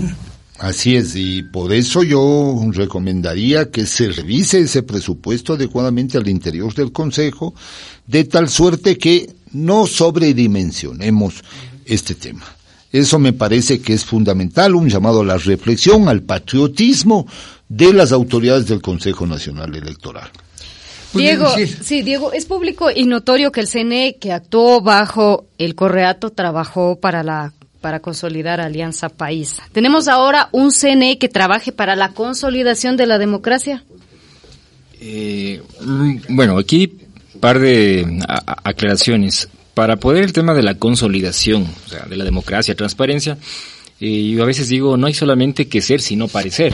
Así 0.59 0.95
es, 0.95 1.17
y 1.17 1.43
por 1.43 1.73
eso 1.73 2.05
yo 2.05 2.57
recomendaría 2.71 3.71
que 3.73 3.85
se 3.87 4.13
revise 4.13 4.61
ese 4.61 4.85
presupuesto 4.85 5.55
adecuadamente 5.55 6.17
al 6.17 6.29
interior 6.29 6.73
del 6.73 6.93
Consejo, 6.93 7.53
de 8.07 8.25
tal 8.25 8.49
suerte 8.49 8.97
que 8.97 9.35
no 9.51 9.89
sobredimensionemos 9.89 11.43
este 11.85 12.15
tema. 12.15 12.45
Eso 12.93 13.19
me 13.19 13.33
parece 13.33 13.81
que 13.81 13.93
es 13.93 14.05
fundamental, 14.05 14.77
un 14.77 14.89
llamado 14.89 15.23
a 15.23 15.25
la 15.25 15.37
reflexión, 15.37 16.09
al 16.09 16.23
patriotismo 16.23 17.27
de 17.69 17.93
las 17.93 18.13
autoridades 18.13 18.69
del 18.69 18.81
Consejo 18.81 19.27
Nacional 19.27 19.75
Electoral. 19.75 20.31
Diego, 21.15 21.49
sí, 21.83 22.03
Diego, 22.03 22.33
es 22.33 22.47
público 22.47 22.91
y 22.95 23.05
notorio 23.05 23.53
que 23.53 23.61
el 23.61 23.69
CNE, 23.69 24.17
que 24.21 24.33
actuó 24.33 24.81
bajo 24.81 25.47
el 25.59 25.75
Correato, 25.75 26.31
trabajó 26.31 26.99
para 27.01 27.23
la 27.23 27.53
para 27.81 28.01
consolidar 28.01 28.63
Alianza 28.63 29.11
País. 29.11 29.61
¿Tenemos 29.73 30.09
ahora 30.09 30.49
un 30.53 30.73
CNE 30.73 31.19
que 31.19 31.29
trabaje 31.29 31.71
para 31.71 31.97
la 31.97 32.13
consolidación 32.15 32.97
de 32.97 33.07
la 33.07 33.19
democracia? 33.19 33.85
Eh, 35.01 35.61
bueno, 36.31 36.57
aquí 36.57 36.91
par 37.45 37.59
de 37.59 38.21
aclaraciones. 38.65 39.51
Para 39.75 39.97
poder 39.97 40.25
el 40.25 40.33
tema 40.33 40.55
de 40.55 40.63
la 40.63 40.77
consolidación, 40.77 41.67
o 41.85 41.91
sea, 41.91 42.07
de 42.07 42.17
la 42.17 42.25
democracia, 42.25 42.75
transparencia, 42.75 43.37
eh, 44.01 44.31
yo 44.31 44.43
a 44.43 44.47
veces 44.47 44.71
digo, 44.71 44.97
no 44.97 45.07
hay 45.07 45.13
solamente 45.13 45.69
que 45.69 45.83
ser, 45.83 46.01
sino 46.01 46.27
parecer. 46.27 46.73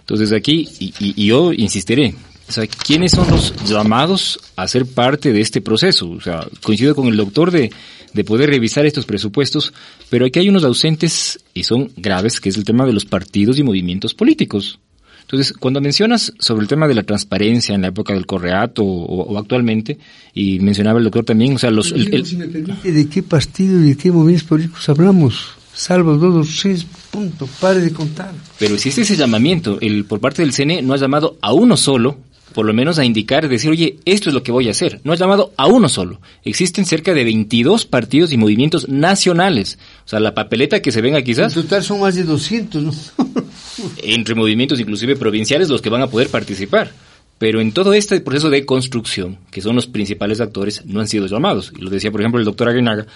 Entonces 0.00 0.32
aquí, 0.32 0.68
y, 0.80 0.92
y, 0.98 1.26
yo 1.26 1.52
insistiré, 1.52 2.14
o 2.48 2.52
sea, 2.52 2.66
¿quiénes 2.66 3.12
son 3.12 3.30
los 3.30 3.54
llamados 3.64 4.40
a 4.56 4.66
ser 4.66 4.86
parte 4.86 5.32
de 5.32 5.40
este 5.40 5.60
proceso? 5.60 6.10
O 6.10 6.20
sea, 6.20 6.46
coincido 6.62 6.94
con 6.94 7.08
el 7.08 7.16
doctor 7.16 7.50
de 7.50 7.70
de 8.12 8.24
poder 8.24 8.50
revisar 8.50 8.86
estos 8.86 9.06
presupuestos, 9.06 9.72
pero 10.10 10.26
aquí 10.26 10.38
hay 10.38 10.48
unos 10.48 10.64
ausentes 10.64 11.38
y 11.54 11.64
son 11.64 11.90
graves, 11.96 12.40
que 12.40 12.48
es 12.48 12.56
el 12.56 12.64
tema 12.64 12.86
de 12.86 12.92
los 12.92 13.04
partidos 13.04 13.58
y 13.58 13.62
movimientos 13.62 14.14
políticos. 14.14 14.80
Entonces, 15.22 15.52
cuando 15.52 15.80
mencionas 15.82 16.32
sobre 16.38 16.62
el 16.62 16.68
tema 16.68 16.88
de 16.88 16.94
la 16.94 17.02
transparencia 17.02 17.74
en 17.74 17.82
la 17.82 17.88
época 17.88 18.14
del 18.14 18.24
correato 18.24 18.82
o, 18.82 19.38
actualmente, 19.38 19.98
y 20.32 20.58
mencionaba 20.60 20.98
el 20.98 21.04
doctor 21.04 21.24
también, 21.24 21.54
o 21.54 21.58
sea, 21.58 21.70
los... 21.70 21.92
¿De 21.92 23.08
qué 23.10 23.22
partido 23.22 23.78
y 23.80 23.90
de 23.90 23.96
qué 23.96 24.10
movimientos 24.10 24.48
políticos 24.48 24.88
hablamos? 24.88 25.50
Salvo 25.74 26.16
dos 26.16 26.48
o 26.48 26.50
seis, 26.50 26.84
punto, 27.10 27.48
pare 27.60 27.80
de 27.80 27.92
contar. 27.92 28.32
Pero 28.58 28.74
existe 28.74 29.02
ese 29.02 29.16
llamamiento, 29.16 29.78
el 29.80 30.06
por 30.06 30.18
parte 30.18 30.42
del 30.42 30.52
CNE 30.52 30.82
no 30.82 30.94
ha 30.94 30.96
llamado 30.96 31.36
a 31.40 31.52
uno 31.52 31.76
solo 31.76 32.18
por 32.54 32.66
lo 32.66 32.72
menos 32.72 32.98
a 32.98 33.04
indicar, 33.04 33.48
decir, 33.48 33.70
oye, 33.70 33.98
esto 34.04 34.30
es 34.30 34.34
lo 34.34 34.42
que 34.42 34.52
voy 34.52 34.68
a 34.68 34.72
hacer. 34.72 35.00
No 35.04 35.12
es 35.12 35.20
llamado 35.20 35.52
a 35.56 35.66
uno 35.66 35.88
solo. 35.88 36.20
Existen 36.44 36.86
cerca 36.86 37.14
de 37.14 37.24
22 37.24 37.86
partidos 37.86 38.32
y 38.32 38.36
movimientos 38.36 38.88
nacionales. 38.88 39.78
O 40.04 40.08
sea, 40.08 40.20
la 40.20 40.34
papeleta 40.34 40.80
que 40.80 40.92
se 40.92 41.00
venga 41.00 41.22
quizás... 41.22 41.56
En 41.56 41.62
total 41.62 41.82
son 41.82 42.00
más 42.00 42.14
de 42.14 42.24
200, 42.24 42.82
¿no? 42.82 42.92
entre 44.02 44.34
movimientos 44.34 44.80
inclusive 44.80 45.16
provinciales 45.16 45.68
los 45.68 45.82
que 45.82 45.90
van 45.90 46.02
a 46.02 46.08
poder 46.08 46.28
participar. 46.28 46.92
Pero 47.38 47.60
en 47.60 47.72
todo 47.72 47.94
este 47.94 48.20
proceso 48.20 48.50
de 48.50 48.66
construcción, 48.66 49.38
que 49.50 49.62
son 49.62 49.76
los 49.76 49.86
principales 49.86 50.40
actores, 50.40 50.84
no 50.84 51.00
han 51.00 51.06
sido 51.06 51.26
llamados. 51.26 51.72
Y 51.76 51.82
lo 51.82 51.90
decía, 51.90 52.10
por 52.10 52.20
ejemplo, 52.20 52.40
el 52.40 52.44
doctor 52.44 52.68
Aguinaga, 52.68 53.06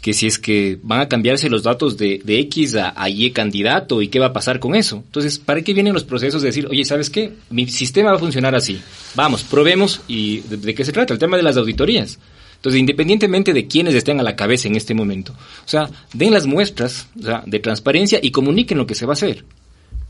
que 0.00 0.12
si 0.12 0.26
es 0.26 0.38
que 0.38 0.78
van 0.82 1.00
a 1.00 1.08
cambiarse 1.08 1.48
los 1.50 1.62
datos 1.62 1.96
de, 1.96 2.20
de 2.24 2.38
X 2.40 2.76
a, 2.76 3.08
Y 3.08 3.30
candidato 3.30 4.02
y 4.02 4.08
qué 4.08 4.18
va 4.18 4.26
a 4.26 4.32
pasar 4.32 4.60
con 4.60 4.74
eso. 4.74 4.96
Entonces, 4.96 5.38
¿para 5.38 5.62
qué 5.62 5.74
vienen 5.74 5.94
los 5.94 6.04
procesos 6.04 6.42
de 6.42 6.48
decir, 6.48 6.66
oye, 6.70 6.84
¿sabes 6.84 7.10
qué? 7.10 7.32
Mi 7.50 7.68
sistema 7.68 8.10
va 8.10 8.16
a 8.16 8.20
funcionar 8.20 8.54
así. 8.54 8.80
Vamos, 9.14 9.42
probemos 9.44 10.02
y 10.08 10.40
de, 10.40 10.74
qué 10.74 10.84
se 10.84 10.92
trata, 10.92 11.12
el 11.12 11.18
tema 11.18 11.36
de 11.36 11.42
las 11.42 11.56
auditorías. 11.56 12.18
Entonces, 12.56 12.78
independientemente 12.78 13.54
de 13.54 13.66
quiénes 13.66 13.94
estén 13.94 14.20
a 14.20 14.22
la 14.22 14.36
cabeza 14.36 14.68
en 14.68 14.76
este 14.76 14.92
momento, 14.92 15.32
o 15.32 15.68
sea, 15.68 15.88
den 16.12 16.32
las 16.32 16.46
muestras 16.46 17.08
de 17.14 17.58
transparencia 17.58 18.18
y 18.22 18.30
comuniquen 18.30 18.76
lo 18.76 18.86
que 18.86 18.94
se 18.94 19.06
va 19.06 19.12
a 19.12 19.14
hacer. 19.14 19.44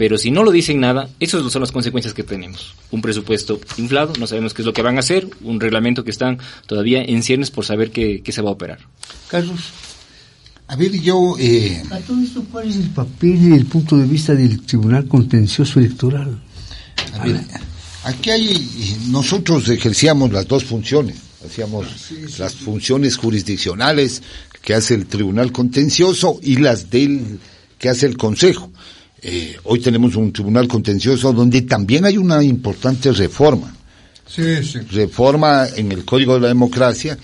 Pero 0.01 0.17
si 0.17 0.31
no 0.31 0.45
lo 0.45 0.51
dicen 0.51 0.81
nada, 0.81 1.11
esas 1.21 1.53
son 1.53 1.61
las 1.61 1.73
consecuencias 1.73 2.15
que 2.15 2.23
tenemos. 2.23 2.73
Un 2.91 3.03
presupuesto 3.03 3.61
inflado, 3.77 4.15
no 4.19 4.27
sabemos 4.27 4.55
qué 4.55 4.63
es 4.63 4.67
lo 4.67 4.73
que 4.73 4.81
van 4.81 4.97
a 4.97 5.01
hacer, 5.01 5.29
un 5.43 5.61
reglamento 5.61 6.05
que 6.05 6.11
están 6.11 6.39
todavía 6.67 7.03
en 7.03 7.23
ciernes 7.23 7.51
por 7.51 7.67
saber 7.67 7.91
qué, 7.91 8.23
se 8.27 8.41
va 8.41 8.49
a 8.49 8.53
operar. 8.53 8.79
Carlos. 9.29 9.61
A 10.69 10.77
ver, 10.77 10.99
yo... 11.03 11.35
Eh... 11.39 11.83
¿A 11.91 11.99
todo 11.99 12.19
esto 12.19 12.43
cuál 12.51 12.71
es 12.71 12.77
el 12.77 12.89
papel 12.89 13.51
y 13.51 13.53
el 13.53 13.67
punto 13.67 13.99
de 13.99 14.07
vista 14.07 14.35
del 14.35 14.63
Tribunal 14.63 15.07
Contencioso 15.07 15.79
Electoral? 15.79 16.41
A 17.13 17.23
ver, 17.27 17.43
aquí 18.05 18.31
hay... 18.31 18.97
Nosotros 19.09 19.69
ejercíamos 19.69 20.33
las 20.33 20.49
dos 20.49 20.65
funciones. 20.65 21.17
Hacíamos 21.45 21.87
las 22.39 22.55
funciones 22.55 23.19
jurisdiccionales 23.19 24.23
que 24.63 24.73
hace 24.73 24.95
el 24.95 25.05
Tribunal 25.05 25.53
Contencioso 25.53 26.41
y 26.43 26.57
las 26.57 26.89
del 26.89 27.39
que 27.79 27.91
hace 27.91 28.07
el 28.07 28.17
Consejo. 28.17 28.71
Eh, 29.23 29.57
hoy 29.65 29.81
tenemos 29.81 30.17
un 30.17 30.33
tribunal 30.33 30.67
contencioso 30.67 31.33
donde 31.33 31.63
también 31.63 32.05
hay 32.05 32.17
una 32.17 32.43
importante 32.43 33.13
reforma. 33.13 33.75
Sí, 34.27 34.63
sí. 34.63 34.79
Reforma 34.91 35.67
en 35.77 35.93
el 35.93 36.05
Código 36.05 36.35
de 36.35 36.41
la 36.41 36.49
Democracia 36.49 37.19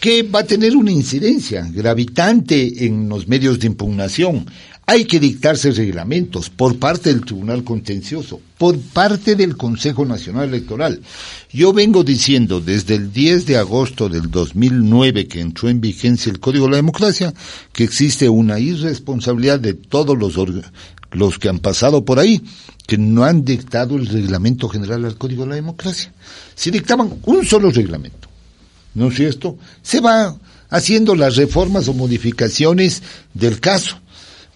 que 0.00 0.22
va 0.22 0.40
a 0.40 0.44
tener 0.44 0.76
una 0.76 0.90
incidencia 0.92 1.68
gravitante 1.72 2.84
en 2.86 3.08
los 3.08 3.28
medios 3.28 3.58
de 3.58 3.68
impugnación. 3.68 4.46
Hay 4.88 5.04
que 5.04 5.18
dictarse 5.18 5.72
reglamentos 5.72 6.48
por 6.48 6.78
parte 6.78 7.12
del 7.12 7.24
Tribunal 7.24 7.64
Contencioso, 7.64 8.40
por 8.56 8.78
parte 8.78 9.34
del 9.34 9.56
Consejo 9.56 10.04
Nacional 10.04 10.48
Electoral. 10.48 11.00
Yo 11.52 11.72
vengo 11.72 12.04
diciendo 12.04 12.60
desde 12.60 12.94
el 12.94 13.12
10 13.12 13.46
de 13.46 13.56
agosto 13.56 14.08
del 14.08 14.30
2009 14.30 15.26
que 15.26 15.40
entró 15.40 15.68
en 15.68 15.80
vigencia 15.80 16.30
el 16.30 16.38
Código 16.38 16.66
de 16.66 16.72
la 16.72 16.76
Democracia 16.76 17.34
que 17.72 17.82
existe 17.82 18.28
una 18.28 18.60
irresponsabilidad 18.60 19.58
de 19.58 19.74
todos 19.74 20.16
los 20.16 20.36
los 21.12 21.38
que 21.38 21.48
han 21.48 21.58
pasado 21.58 22.04
por 22.04 22.18
ahí, 22.18 22.42
que 22.86 22.98
no 22.98 23.24
han 23.24 23.44
dictado 23.44 23.96
el 23.96 24.06
reglamento 24.06 24.68
general 24.68 25.04
al 25.04 25.16
Código 25.16 25.44
de 25.44 25.50
la 25.50 25.54
Democracia. 25.56 26.12
Si 26.54 26.70
dictaban 26.70 27.14
un 27.24 27.44
solo 27.44 27.70
reglamento, 27.70 28.28
¿no 28.94 29.08
es 29.08 29.16
cierto? 29.16 29.58
Se 29.82 30.00
va 30.00 30.36
haciendo 30.70 31.14
las 31.14 31.36
reformas 31.36 31.88
o 31.88 31.94
modificaciones 31.94 33.02
del 33.34 33.60
caso. 33.60 33.98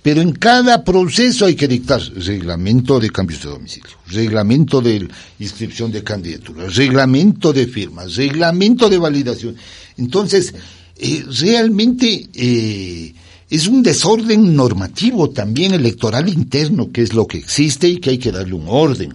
Pero 0.03 0.23
en 0.23 0.33
cada 0.33 0.83
proceso 0.83 1.45
hay 1.45 1.55
que 1.55 1.69
dictar 1.69 2.01
reglamento 2.01 2.99
de 2.99 3.11
cambios 3.11 3.43
de 3.43 3.51
domicilio, 3.51 3.91
reglamento 4.07 4.81
de 4.81 5.07
inscripción 5.39 5.93
de 5.93 6.03
candidaturas, 6.03 6.75
reglamento 6.75 7.53
de 7.53 7.67
firmas, 7.67 8.17
reglamento 8.17 8.89
de 8.89 8.97
validación. 8.97 9.57
Entonces, 9.99 10.55
eh, 10.97 11.25
realmente 11.39 12.29
eh, 12.33 13.15
es 13.51 13.67
un 13.67 13.83
desorden 13.83 14.55
normativo 14.55 15.31
también 15.31 15.75
electoral 15.75 16.29
interno, 16.29 16.91
que 16.93 17.03
es 17.03 17.13
lo 17.13 17.27
que 17.27 17.39
existe 17.39 17.89
y 17.89 17.99
que 17.99 18.11
hay 18.11 18.19
que 18.19 18.31
darle 18.31 18.55
un 18.55 18.67
orden. 18.69 19.13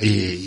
Eh, 0.00 0.38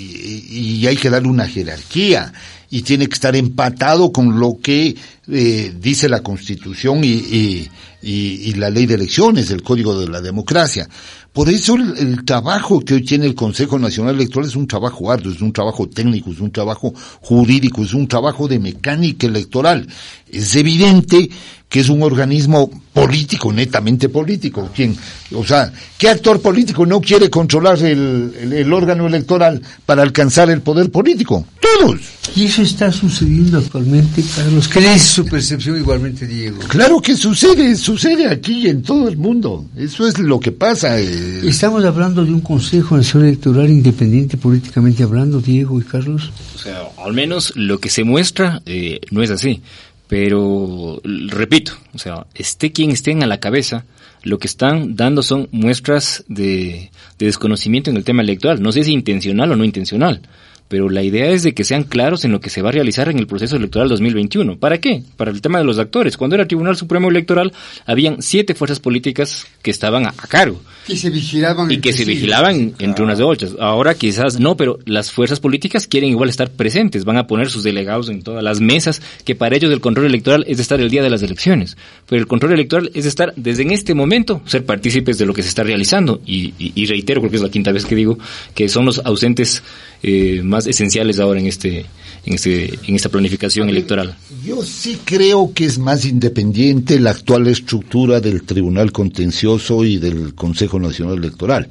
y, 0.50 0.86
hay 0.88 0.98
que 0.98 1.10
darle 1.10 1.30
una 1.30 1.48
jerarquía 1.48 2.34
y 2.70 2.82
tiene 2.82 3.08
que 3.08 3.13
estar 3.13 3.36
empatado 3.36 4.12
con 4.12 4.40
lo 4.40 4.58
que 4.62 4.96
eh, 5.30 5.74
dice 5.80 6.10
la 6.10 6.22
Constitución 6.22 7.02
y, 7.04 7.70
y, 8.02 8.54
la 8.56 8.70
ley 8.70 8.86
de 8.86 8.96
elecciones, 8.96 9.50
el 9.52 9.63
Código 9.63 10.00
de 10.00 10.10
la 10.10 10.22
Democracia. 10.22 10.88
Por 11.32 11.50
eso 11.50 11.76
el, 11.76 12.26
trabajo 12.26 12.80
que 12.80 12.96
hoy 12.96 13.06
tiene 13.06 13.26
el 13.26 13.36
Consejo 13.36 13.78
Nacional 13.78 14.16
Electoral 14.16 14.50
es 14.50 14.56
un 14.56 14.68
trabajo 14.68 15.12
arduo, 15.12 15.32
es 15.32 15.42
un 15.42 15.54
trabajo 15.54 15.88
técnico, 15.88 16.32
es 16.32 16.40
un 16.40 16.52
trabajo 16.52 16.94
jurídico, 17.22 17.84
es 17.84 17.94
un 17.94 18.08
trabajo 18.08 18.48
de 18.48 18.60
mecánica 18.60 19.28
electoral. 19.28 19.88
Es 20.30 20.56
evidente 20.56 21.30
que 21.70 21.82
es 21.82 21.90
un 21.90 22.02
organismo 22.02 22.70
político, 22.94 23.52
netamente 23.52 24.10
político. 24.10 24.70
¿Quién? 24.74 24.96
O 25.34 25.46
sea, 25.46 25.72
¿qué 25.98 26.10
actor 26.10 26.42
político 26.42 26.86
no 26.86 27.02
quiere 27.02 27.30
controlar 27.30 27.78
el, 27.84 28.54
el, 28.54 28.74
órgano 28.74 29.06
electoral 29.06 29.62
para 29.86 30.02
alcanzar 30.02 30.50
el 30.50 30.62
poder 30.62 30.90
político? 30.90 31.46
Todos. 31.60 32.00
Y 32.36 32.46
eso 32.46 32.62
está 32.62 32.92
sucediendo 32.92 33.58
actualmente, 33.58 34.24
Carlos. 34.36 34.68
¿Qué 34.68 34.94
es 34.94 35.02
su 35.02 35.26
percepción 35.26 35.78
igualmente, 35.78 36.26
Diego? 36.26 36.60
Claro 36.68 37.02
que 37.02 37.16
sucede, 37.16 37.76
sucede 37.76 38.28
aquí 38.28 38.68
en 38.68 38.82
todo 38.82 39.08
el 39.08 39.18
mundo. 39.18 39.66
Eso 39.76 40.08
es 40.08 40.18
lo 40.20 40.40
que 40.40 40.52
pasa. 40.52 41.00
Eh. 41.00 41.42
Estamos 41.44 41.84
hablando 41.84 42.24
de 42.24 42.32
un 42.32 42.42
Consejo 42.42 42.96
Nacional 42.96 43.30
Electoral 43.30 43.70
independiente 43.70 44.38
políticamente 44.38 45.04
hablando, 45.04 45.40
Diego 45.40 45.80
y 45.80 45.84
Carlos. 45.84 46.32
O 46.56 46.58
sea, 46.58 46.84
al 47.04 47.14
menos 47.14 47.54
lo 47.56 47.80
que 47.80 47.90
se 47.90 48.04
muestra 48.04 48.62
eh, 48.66 49.00
no 49.12 49.22
es 49.22 49.32
así. 49.32 49.62
Pero, 50.08 51.02
repito, 51.04 51.74
o 51.93 51.98
sea, 51.98 52.26
esté 52.34 52.72
quien 52.72 52.91
esté 52.91 53.12
a 53.12 53.28
la 53.28 53.39
cabeza, 53.39 53.86
lo 54.24 54.39
que 54.39 54.48
están 54.48 54.96
dando 54.96 55.22
son 55.22 55.50
muestras 55.52 56.24
de 56.28 56.91
desconocimiento 57.17 57.89
en 57.89 57.98
el 57.98 58.04
tema 58.04 58.22
electoral. 58.22 58.62
No 58.62 58.72
sé 58.72 58.84
si 58.84 58.93
intencional 58.93 59.52
o 59.52 59.56
no 59.56 59.65
intencional 59.65 60.22
pero 60.68 60.90
la 60.90 61.04
idea 61.04 61.30
es 61.30 61.44
de 61.44 61.54
que 61.54 61.64
sean 61.64 61.84
claros 61.84 62.26
en 62.26 62.32
lo 62.32 62.40
que 62.40 62.50
se 62.50 62.62
va 62.62 62.70
a 62.70 62.72
realizar 62.74 63.10
en 63.10 63.20
el 63.20 63.28
proceso 63.28 63.56
electoral 63.56 63.88
2021. 63.90 64.58
¿Para 64.58 64.80
qué? 64.80 65.04
Para 65.16 65.32
el 65.32 65.42
tema 65.42 65.60
de 65.60 65.66
los 65.66 65.80
actores. 65.80 66.18
Cuando 66.18 66.36
era 66.36 66.48
Tribunal 66.48 66.76
Supremo 66.76 67.10
Electoral, 67.10 67.54
habían 67.86 68.22
siete 68.22 68.54
fuerzas 68.54 68.80
políticas 68.80 69.48
que 69.62 69.72
estaban 69.72 70.06
a, 70.06 70.12
cargo. 70.12 70.62
Que 70.86 70.98
se 70.98 71.10
vigilaban. 71.10 71.72
Y 71.72 71.78
que 71.78 71.94
se 71.94 72.06
vigilaban 72.06 72.74
entre 72.80 73.04
unas 73.04 73.18
de 73.18 73.24
otras. 73.24 73.56
Ahora 73.60 73.96
quizás 73.96 74.40
no, 74.40 74.58
pero 74.58 74.80
las 74.86 75.12
fuerzas 75.12 75.40
políticas 75.40 75.88
quieren 75.88 76.10
igual 76.10 76.30
estar 76.30 76.50
presentes. 76.50 77.06
Van 77.06 77.18
a 77.18 77.28
poner 77.28 77.50
sus 77.50 77.64
delegados 77.64 78.10
en 78.10 78.22
todas 78.22 78.44
las 78.44 78.60
mesas, 78.60 79.02
que 79.24 79.36
para 79.36 79.56
ellos 79.56 79.72
el 79.72 79.82
control 79.82 80.08
electoral 80.08 80.44
es 80.48 80.58
de 80.58 80.64
estar 80.64 80.80
el 80.80 80.90
día 80.90 81.04
de 81.04 81.10
las 81.10 81.24
elecciones. 81.24 81.78
Pero 82.08 82.22
el 82.22 82.28
control 82.28 82.54
electoral 82.54 82.92
es 82.94 83.04
de 83.04 83.10
estar 83.10 83.34
desde 83.36 83.64
en 83.64 83.72
este 83.72 83.94
momento, 83.94 84.42
ser 84.46 84.66
partícipes 84.66 85.18
de 85.18 85.26
lo 85.26 85.34
que 85.34 85.44
se 85.44 85.50
está 85.50 85.64
realizando. 85.64 86.22
Y, 86.26 86.54
y, 86.58 86.86
reitero, 86.86 87.22
porque 87.22 87.38
es 87.38 87.42
la 87.42 87.50
quinta 87.50 87.72
vez 87.72 87.86
que 87.86 87.96
digo, 87.96 88.18
que 88.54 88.70
son 88.70 88.86
los 88.86 89.00
ausentes 89.00 89.64
eh, 90.04 90.42
más 90.44 90.68
esenciales 90.68 91.20
ahora 91.20 91.40
en 91.40 91.48
este 91.48 91.86
en 92.26 92.34
este 92.34 92.80
en 92.88 92.96
esta 92.96 93.10
planificación 93.10 93.70
electoral. 93.70 94.16
Yo 94.46 94.64
sí 94.64 95.00
creo 95.04 95.54
que 95.54 95.66
es 95.66 95.80
más 95.80 96.06
independiente 96.06 97.00
la 97.00 97.12
actual 97.12 97.48
estructura 97.48 98.20
del 98.20 98.44
Tribunal 98.44 98.92
Contencioso 98.92 99.84
y 99.84 99.98
del 99.98 100.36
Consejo 100.36 100.80
Nacional 100.80 101.18
Electoral. 101.18 101.70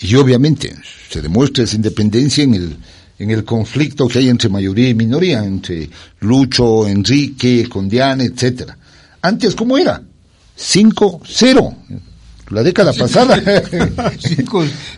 Y 0.00 0.14
obviamente 0.16 0.74
se 1.08 1.22
demuestra 1.22 1.64
esa 1.64 1.76
independencia 1.76 2.44
en 2.44 2.54
el 2.54 2.76
en 3.18 3.30
el 3.30 3.44
conflicto 3.44 4.08
que 4.08 4.18
hay 4.18 4.28
entre 4.28 4.48
mayoría 4.48 4.88
y 4.88 4.94
minoría, 4.94 5.44
entre 5.44 5.88
Lucho, 6.20 6.86
Enrique, 6.86 7.68
Condiane, 7.68 8.24
etcétera. 8.24 8.76
Antes, 9.22 9.54
¿cómo 9.54 9.78
era? 9.78 10.02
5-0 10.58 11.76
la 12.54 12.62
década 12.62 12.92
pasada. 12.92 13.36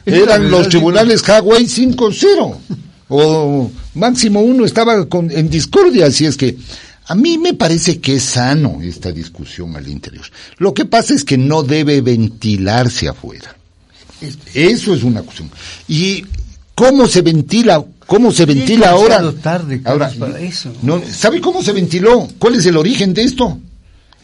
Eran 0.07 0.51
los 0.51 0.69
tribunales 0.69 1.29
Hawaii 1.29 1.67
5-0. 1.67 2.57
O 3.09 3.71
máximo 3.95 4.41
uno 4.41 4.65
estaba 4.65 5.09
con, 5.09 5.31
en 5.31 5.49
discordia, 5.49 6.07
así 6.07 6.27
es 6.27 6.37
que 6.37 6.57
a 7.09 7.15
mí 7.15 7.39
me 7.39 7.55
parece 7.55 8.01
que 8.01 8.17
es 8.17 8.25
sano 8.25 8.81
esta 8.83 9.13
discusión 9.13 9.77
al 9.77 9.89
interior. 9.89 10.25
Lo 10.59 10.75
que 10.75 10.85
pasa 10.87 11.15
es 11.15 11.25
que 11.25 11.39
no 11.39 11.63
debe 11.63 12.01
ventilarse 12.01 13.09
afuera. 13.09 13.57
Eso 14.55 14.95
es 14.95 15.05
una 15.05 15.23
cuestión. 15.23 15.51
¿Y 15.87 16.25
cómo 16.75 17.07
se 17.07 17.23
ventila? 17.23 17.85
¿Cómo 18.07 18.33
se 18.33 18.45
ventila 18.45 18.91
ahora? 18.91 19.33
Tarde, 19.41 19.81
ahora 19.85 20.13
No, 20.83 21.01
¿Sabe 21.13 21.41
cómo 21.41 21.63
se 21.63 21.73
ventiló? 21.73 22.29
¿Cuál 22.39 22.57
es 22.57 22.67
el 22.67 22.77
origen 22.77 23.15
de 23.15 23.23
esto? 23.23 23.59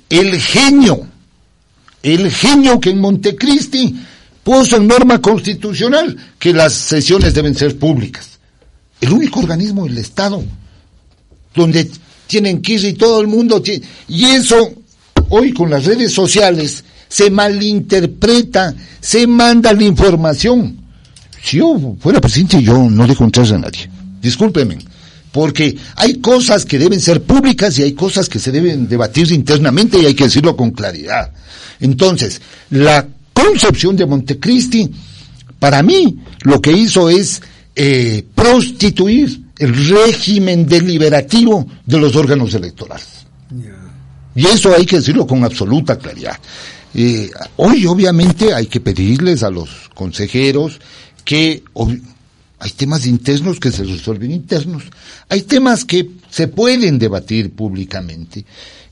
El 0.08 0.40
genio 0.40 1.06
el 2.02 2.30
genio 2.30 2.80
que 2.80 2.90
en 2.90 3.00
Montecristi 3.00 3.94
puso 4.42 4.76
en 4.76 4.86
norma 4.86 5.20
constitucional 5.20 6.16
que 6.38 6.52
las 6.52 6.72
sesiones 6.72 7.34
deben 7.34 7.54
ser 7.54 7.78
públicas. 7.78 8.38
El 9.00 9.12
único 9.12 9.40
organismo 9.40 9.84
del 9.84 9.98
Estado 9.98 10.42
donde 11.54 11.90
tienen 12.26 12.62
que 12.62 12.74
y 12.74 12.92
todo 12.94 13.20
el 13.20 13.26
mundo 13.26 13.60
tiene, 13.60 13.84
y 14.08 14.24
eso 14.24 14.72
hoy 15.28 15.52
con 15.52 15.70
las 15.70 15.84
redes 15.84 16.12
sociales 16.12 16.84
se 17.08 17.30
malinterpreta, 17.30 18.74
se 19.00 19.26
manda 19.26 19.72
la 19.72 19.84
información. 19.84 20.78
Si 21.42 21.58
yo 21.58 21.96
fuera 22.00 22.20
presidente 22.20 22.62
yo 22.62 22.88
no 22.88 23.06
dejo 23.06 23.24
entrar 23.24 23.52
a 23.52 23.58
nadie. 23.58 23.90
Discúlpeme 24.20 24.78
porque 25.32 25.76
hay 25.96 26.18
cosas 26.18 26.64
que 26.64 26.78
deben 26.78 27.00
ser 27.00 27.22
públicas 27.22 27.78
y 27.78 27.82
hay 27.82 27.92
cosas 27.92 28.28
que 28.28 28.38
se 28.38 28.52
deben 28.52 28.86
debatir 28.88 29.32
internamente 29.32 29.98
y 29.98 30.06
hay 30.06 30.14
que 30.14 30.24
decirlo 30.24 30.54
con 30.56 30.70
claridad. 30.70 31.32
Entonces, 31.80 32.40
la 32.70 33.06
concepción 33.32 33.96
de 33.96 34.06
Montecristi, 34.06 34.90
para 35.58 35.82
mí, 35.82 36.18
lo 36.42 36.60
que 36.60 36.72
hizo 36.72 37.08
es 37.08 37.40
eh, 37.74 38.24
prostituir 38.34 39.42
el 39.58 39.88
régimen 39.88 40.66
deliberativo 40.66 41.66
de 41.86 41.98
los 41.98 42.14
órganos 42.14 42.52
electorales. 42.54 43.08
Y 44.34 44.46
eso 44.46 44.74
hay 44.74 44.86
que 44.86 44.96
decirlo 44.96 45.26
con 45.26 45.44
absoluta 45.44 45.98
claridad. 45.98 46.38
Eh, 46.94 47.30
hoy 47.56 47.86
obviamente 47.86 48.52
hay 48.52 48.66
que 48.66 48.80
pedirles 48.80 49.42
a 49.42 49.50
los 49.50 49.90
consejeros 49.94 50.78
que 51.24 51.62
hay 52.62 52.70
temas 52.70 53.06
internos 53.06 53.58
que 53.58 53.72
se 53.72 53.82
resuelven 53.82 54.30
internos, 54.30 54.84
hay 55.28 55.42
temas 55.42 55.84
que 55.84 56.08
se 56.30 56.46
pueden 56.46 56.96
debatir 56.96 57.50
públicamente 57.50 58.44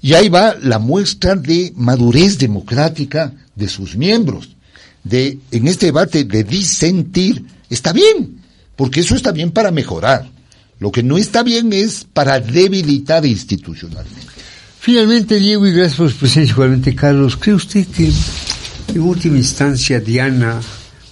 y 0.02 0.14
ahí 0.14 0.28
va 0.28 0.56
la 0.60 0.80
muestra 0.80 1.36
de 1.36 1.72
madurez 1.76 2.36
democrática 2.36 3.32
de 3.54 3.68
sus 3.68 3.94
miembros, 3.94 4.56
de 5.04 5.38
en 5.52 5.68
este 5.68 5.86
debate 5.86 6.24
de 6.24 6.42
disentir, 6.42 7.44
está 7.68 7.92
bien, 7.92 8.40
porque 8.74 9.00
eso 9.00 9.14
está 9.14 9.30
bien 9.30 9.52
para 9.52 9.70
mejorar. 9.70 10.28
Lo 10.80 10.90
que 10.90 11.04
no 11.04 11.16
está 11.16 11.44
bien 11.44 11.72
es 11.72 12.04
para 12.12 12.40
debilitar 12.40 13.24
institucionalmente. 13.24 14.26
Finalmente, 14.80 15.38
Diego, 15.38 15.64
y 15.68 15.72
gracias 15.72 15.96
por 15.96 16.10
su 16.10 16.16
presencia 16.16 16.52
igualmente, 16.54 16.96
Carlos, 16.96 17.36
¿cree 17.36 17.54
usted 17.54 17.86
que 17.86 18.10
en 18.88 19.00
última 19.00 19.36
instancia 19.36 20.00
Diana, 20.00 20.60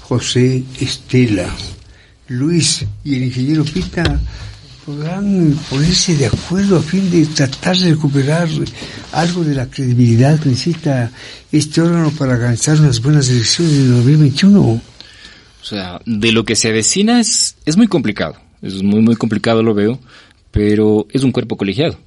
José, 0.01 0.64
Estela, 0.81 1.49
Luis 2.28 2.84
y 3.04 3.16
el 3.16 3.24
ingeniero 3.24 3.64
Pita 3.64 4.20
podrán 4.84 5.54
ponerse 5.68 6.16
de 6.16 6.26
acuerdo 6.26 6.78
a 6.78 6.82
fin 6.82 7.10
de 7.10 7.26
tratar 7.26 7.76
de 7.76 7.90
recuperar 7.90 8.48
algo 9.12 9.44
de 9.44 9.54
la 9.54 9.66
credibilidad 9.66 10.38
que 10.38 10.50
necesita 10.50 11.10
este 11.52 11.80
órgano 11.80 12.10
para 12.10 12.34
alcanzar 12.34 12.80
unas 12.80 13.02
buenas 13.02 13.28
elecciones 13.28 13.72
de 13.72 13.88
2021? 13.88 14.60
O 14.60 14.80
sea, 15.62 16.00
de 16.06 16.32
lo 16.32 16.44
que 16.44 16.56
se 16.56 16.68
avecina 16.68 17.20
es, 17.20 17.56
es 17.66 17.76
muy 17.76 17.86
complicado. 17.86 18.36
Es 18.62 18.82
muy, 18.82 19.00
muy 19.00 19.16
complicado, 19.16 19.62
lo 19.62 19.74
veo, 19.74 19.98
pero 20.50 21.06
es 21.12 21.22
un 21.22 21.32
cuerpo 21.32 21.56
colegiado. 21.56 21.98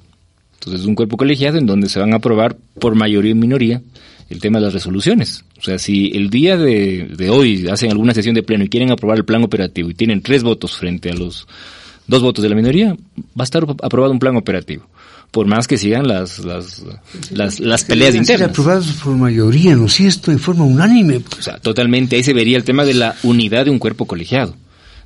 Entonces 0.56 0.82
es 0.82 0.88
un 0.88 0.96
cuerpo 0.96 1.18
colegiado 1.18 1.58
en 1.58 1.66
donde 1.66 1.90
se 1.90 2.00
van 2.00 2.14
a 2.14 2.18
aprobar 2.18 2.56
por 2.80 2.96
mayoría 2.96 3.32
y 3.32 3.36
minoría 3.36 3.82
el 4.32 4.40
tema 4.40 4.60
de 4.60 4.66
las 4.66 4.74
resoluciones. 4.74 5.44
O 5.60 5.62
sea, 5.62 5.78
si 5.78 6.12
el 6.14 6.30
día 6.30 6.58
de, 6.58 7.10
de 7.16 7.30
hoy 7.30 7.68
hacen 7.68 7.92
alguna 7.92 8.14
sesión 8.14 8.34
de 8.34 8.44
pleno 8.44 8.64
y 8.64 8.70
quieren 8.70 8.92
aprobar 8.92 9.18
el 9.18 9.26
plan 9.26 9.44
operativo 9.44 9.90
y 9.90 9.94
tienen 9.94 10.22
tres 10.22 10.42
votos 10.42 10.78
frente 10.78 11.12
a 11.12 11.14
los 11.14 11.48
dos 12.08 12.22
votos 12.22 12.42
de 12.44 12.50
la 12.50 12.56
minoría, 12.56 12.94
va 12.94 13.42
a 13.42 13.44
estar 13.44 13.64
aprobado 13.64 14.12
un 14.12 14.20
plan 14.20 14.36
operativo. 14.36 14.88
Por 15.32 15.48
más 15.48 15.68
que 15.68 15.78
sigan 15.78 16.08
las, 16.08 16.40
las, 16.40 16.84
las, 17.30 17.60
las 17.62 17.86
peleas 17.86 18.16
internas. 18.16 18.50
aprobados 18.50 18.88
por 19.02 19.16
mayoría, 19.16 19.76
¿no 19.76 19.86
es 19.86 19.94
cierto? 19.94 20.32
En 20.32 20.40
forma 20.40 20.66
unánime. 20.66 21.22
O 21.38 21.42
sea, 21.42 21.58
totalmente. 21.58 22.18
Ahí 22.18 22.24
se 22.24 22.34
vería 22.34 22.58
el 22.58 22.66
tema 22.66 22.84
de 22.84 22.96
la 22.96 23.16
unidad 23.24 23.64
de 23.64 23.72
un 23.72 23.80
cuerpo 23.80 24.06
colegiado. 24.06 24.56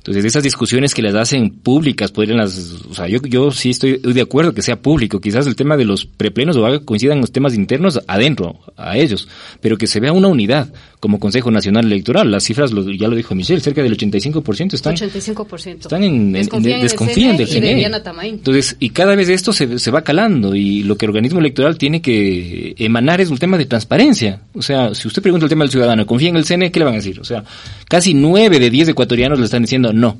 Entonces, 0.06 0.24
esas 0.24 0.44
discusiones 0.44 0.94
que 0.94 1.02
las 1.02 1.16
hacen 1.16 1.50
públicas, 1.50 2.12
podrían 2.12 2.36
las, 2.38 2.56
o 2.88 2.94
sea, 2.94 3.08
yo, 3.08 3.18
yo 3.22 3.50
sí 3.50 3.70
estoy 3.70 3.96
de 3.98 4.20
acuerdo 4.20 4.54
que 4.54 4.62
sea 4.62 4.80
público, 4.80 5.20
quizás 5.20 5.48
el 5.48 5.56
tema 5.56 5.76
de 5.76 5.84
los 5.84 6.06
preplenos 6.06 6.56
o 6.56 6.84
coincidan 6.84 7.20
los 7.20 7.32
temas 7.32 7.54
internos 7.54 8.00
adentro, 8.06 8.60
a 8.76 8.96
ellos, 8.96 9.26
pero 9.60 9.76
que 9.76 9.88
se 9.88 9.98
vea 9.98 10.12
una 10.12 10.28
unidad 10.28 10.72
como 11.06 11.20
Consejo 11.20 11.52
Nacional 11.52 11.86
Electoral. 11.86 12.32
Las 12.32 12.42
cifras, 12.42 12.72
lo, 12.72 12.90
ya 12.90 13.06
lo 13.06 13.14
dijo 13.14 13.32
Michelle, 13.36 13.60
cerca 13.60 13.80
del 13.80 13.96
85% 13.96 14.74
están, 14.74 14.96
85%. 14.96 15.82
están 15.82 16.02
en, 16.02 16.32
desconfían, 16.32 16.80
desconfían 16.80 17.36
del 17.36 17.46
CNE. 17.46 17.88
Entonces, 18.24 18.74
y 18.80 18.90
cada 18.90 19.14
vez 19.14 19.28
esto 19.28 19.52
se, 19.52 19.78
se 19.78 19.90
va 19.92 20.02
calando 20.02 20.56
y 20.56 20.82
lo 20.82 20.96
que 20.96 21.06
el 21.06 21.10
organismo 21.10 21.38
electoral 21.38 21.78
tiene 21.78 22.02
que 22.02 22.74
emanar 22.78 23.20
es 23.20 23.30
un 23.30 23.38
tema 23.38 23.56
de 23.56 23.66
transparencia. 23.66 24.40
O 24.52 24.62
sea, 24.62 24.96
si 24.96 25.06
usted 25.06 25.22
pregunta 25.22 25.46
el 25.46 25.50
tema 25.50 25.62
del 25.62 25.70
ciudadano, 25.70 26.04
¿confía 26.06 26.30
en 26.30 26.38
el 26.38 26.44
CNE? 26.44 26.72
¿Qué 26.72 26.80
le 26.80 26.86
van 26.86 26.94
a 26.94 26.96
decir? 26.96 27.20
O 27.20 27.24
sea, 27.24 27.44
casi 27.86 28.12
nueve 28.12 28.58
de 28.58 28.68
diez 28.68 28.88
ecuatorianos 28.88 29.38
le 29.38 29.44
están 29.44 29.62
diciendo 29.62 29.92
no, 29.92 30.18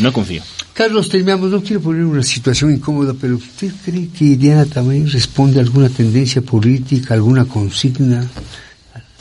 no 0.00 0.12
confío. 0.12 0.42
Carlos, 0.72 1.08
terminamos, 1.10 1.52
no 1.52 1.62
quiero 1.62 1.80
poner 1.80 2.04
una 2.04 2.24
situación 2.24 2.72
incómoda, 2.72 3.14
pero 3.20 3.36
¿usted 3.36 3.70
cree 3.84 4.08
que 4.08 4.36
Diana 4.36 4.66
también 4.66 5.08
responde 5.08 5.60
a 5.60 5.62
alguna 5.62 5.88
tendencia 5.90 6.42
política, 6.42 7.14
alguna 7.14 7.44
consigna? 7.44 8.28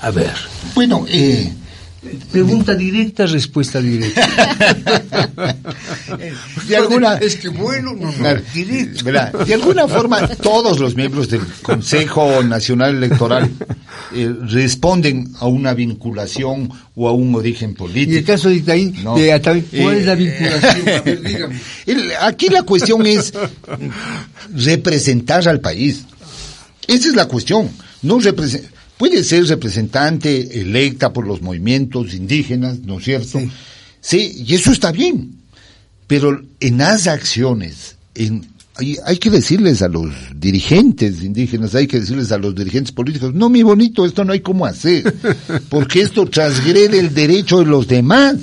A 0.03 0.11
ver. 0.11 0.33
Bueno, 0.75 1.05
eh, 1.09 1.51
Pregunta 2.31 2.75
directa, 2.75 3.25
respuesta 3.25 3.79
directa. 3.79 4.27
de 6.67 6.75
alguna, 6.75 7.15
es 7.15 7.37
que 7.37 7.47
bueno, 7.47 7.93
no, 7.93 8.11
no, 8.11 9.45
De 9.45 9.53
alguna 9.53 9.87
forma, 9.87 10.27
todos 10.27 10.79
los 10.79 10.95
miembros 10.95 11.29
del 11.29 11.41
Consejo 11.61 12.43
Nacional 12.43 12.97
Electoral 12.97 13.49
eh, 14.13 14.33
responden 14.41 15.33
a 15.39 15.47
una 15.47 15.73
vinculación 15.73 16.69
o 16.95 17.07
a 17.07 17.13
un 17.13 17.35
origen 17.35 17.73
político. 17.73 18.11
Y 18.11 18.17
el 18.17 18.25
caso 18.25 18.49
de 18.49 18.55
Itaín, 18.55 18.95
¿cuál 19.01 19.95
es 19.95 20.05
la 20.05 20.13
eh, 20.13 20.15
vinculación? 20.15 20.89
A 20.97 21.01
ver, 21.01 21.21
dígame. 21.21 21.55
aquí 22.19 22.49
la 22.49 22.63
cuestión 22.63 23.05
es 23.05 23.33
representar 24.53 25.47
al 25.47 25.61
país. 25.61 26.03
Esa 26.85 27.07
es 27.07 27.15
la 27.15 27.27
cuestión. 27.27 27.69
No 28.01 28.19
representar 28.19 28.72
puede 28.97 29.23
ser 29.23 29.45
representante 29.45 30.61
electa 30.61 31.13
por 31.13 31.27
los 31.27 31.41
movimientos 31.41 32.13
indígenas, 32.13 32.79
¿no 32.79 32.99
es 32.99 33.05
cierto? 33.05 33.41
Sí, 34.01 34.43
y 34.45 34.55
eso 34.55 34.71
está 34.71 34.91
bien. 34.91 35.39
Pero 36.07 36.41
en 36.59 36.77
las 36.77 37.07
acciones, 37.07 37.95
en, 38.15 38.45
hay, 38.75 38.97
hay, 39.05 39.17
que 39.17 39.29
decirles 39.29 39.81
a 39.81 39.87
los 39.87 40.11
dirigentes 40.35 41.23
indígenas, 41.23 41.75
hay 41.75 41.87
que 41.87 41.99
decirles 41.99 42.31
a 42.31 42.37
los 42.37 42.55
dirigentes 42.55 42.91
políticos, 42.91 43.33
no, 43.33 43.49
mi 43.49 43.63
bonito, 43.63 44.05
esto 44.05 44.25
no 44.25 44.33
hay 44.33 44.41
cómo 44.41 44.65
hacer, 44.65 45.13
porque 45.69 46.01
esto 46.01 46.25
transgrede 46.25 46.99
el 46.99 47.13
derecho 47.13 47.59
de 47.59 47.65
los 47.65 47.87
demás. 47.87 48.35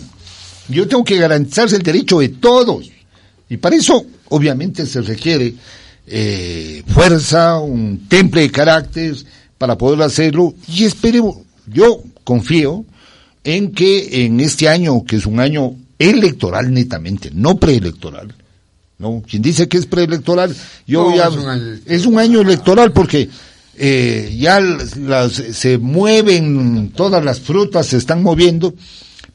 Yo 0.68 0.86
tengo 0.86 1.04
que 1.04 1.18
garantizarse 1.18 1.76
el 1.76 1.82
derecho 1.82 2.20
de 2.20 2.28
todos. 2.30 2.90
Y 3.48 3.56
para 3.56 3.76
eso, 3.76 4.06
obviamente, 4.28 4.86
se 4.86 5.02
requiere 5.02 5.54
eh, 6.06 6.82
fuerza, 6.86 7.58
un 7.58 8.06
temple 8.08 8.42
de 8.42 8.50
carácter, 8.50 9.16
para 9.60 9.76
poder 9.76 10.00
hacerlo. 10.00 10.54
Y 10.66 10.84
esperemos, 10.84 11.36
yo 11.66 12.02
confío 12.24 12.86
en 13.44 13.72
que 13.72 14.24
en 14.24 14.40
este 14.40 14.70
año, 14.70 15.04
que 15.04 15.16
es 15.16 15.26
un 15.26 15.38
año 15.38 15.76
electoral 15.98 16.72
netamente, 16.72 17.30
no 17.34 17.58
preelectoral, 17.58 18.34
¿no? 18.96 19.22
Quien 19.28 19.42
dice 19.42 19.68
que 19.68 19.76
es 19.76 19.84
preelectoral, 19.84 20.56
yo 20.86 21.14
ya, 21.14 21.28
es 21.84 22.06
un, 22.06 22.18
año, 22.18 22.40
electoral. 22.40 22.92
porque 22.92 23.28
eh, 23.76 24.34
ya 24.38 24.60
las, 24.60 25.32
se 25.34 25.76
mueven, 25.76 26.92
todas 26.96 27.22
las 27.22 27.40
frutas 27.40 27.88
se 27.88 27.98
están 27.98 28.22
moviendo, 28.22 28.74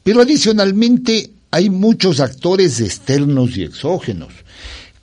pero 0.02 0.22
adicionalmente 0.22 1.30
hay 1.52 1.70
muchos 1.70 2.18
actores 2.18 2.80
externos 2.80 3.56
y 3.56 3.62
exógenos 3.62 4.32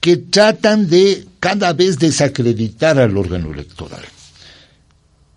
que 0.02 0.18
tratan 0.18 0.90
de 0.90 1.26
cada 1.40 1.72
vez 1.72 1.98
desacreditar 1.98 3.00
al 3.00 3.16
órgano 3.16 3.54
electoral 3.54 4.04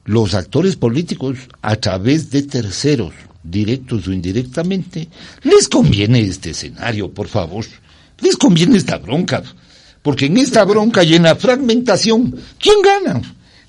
los 0.06 0.34
actores 0.34 0.76
políticos, 0.76 1.38
a 1.62 1.76
través 1.76 2.30
de 2.30 2.42
terceros, 2.42 3.12
directos 3.42 4.06
o 4.08 4.12
indirectamente, 4.12 5.08
les 5.42 5.68
conviene 5.68 6.20
este 6.20 6.50
escenario, 6.50 7.10
por 7.10 7.28
favor. 7.28 7.64
Les 8.20 8.36
conviene 8.36 8.78
esta 8.78 8.98
bronca. 8.98 9.42
Porque 10.02 10.26
en 10.26 10.36
esta 10.38 10.64
bronca 10.64 11.02
y 11.02 11.14
en 11.14 11.24
la 11.24 11.34
fragmentación, 11.34 12.34
¿quién 12.58 12.76
gana? 12.82 13.20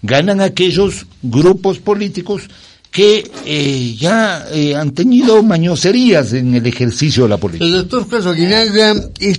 Ganan 0.03 0.39
aquellos 0.39 1.07
grupos 1.23 1.79
políticos 1.79 2.43
que 2.91 3.29
eh, 3.45 3.95
ya 3.99 4.45
eh, 4.51 4.75
han 4.75 4.91
tenido 4.91 5.41
mañoserías 5.43 6.33
en 6.33 6.53
el 6.53 6.65
ejercicio 6.65 7.23
de 7.23 7.29
la 7.29 7.37
política. 7.37 7.65
El 7.65 7.73
doctor 7.73 8.07
Carlos 8.07 8.37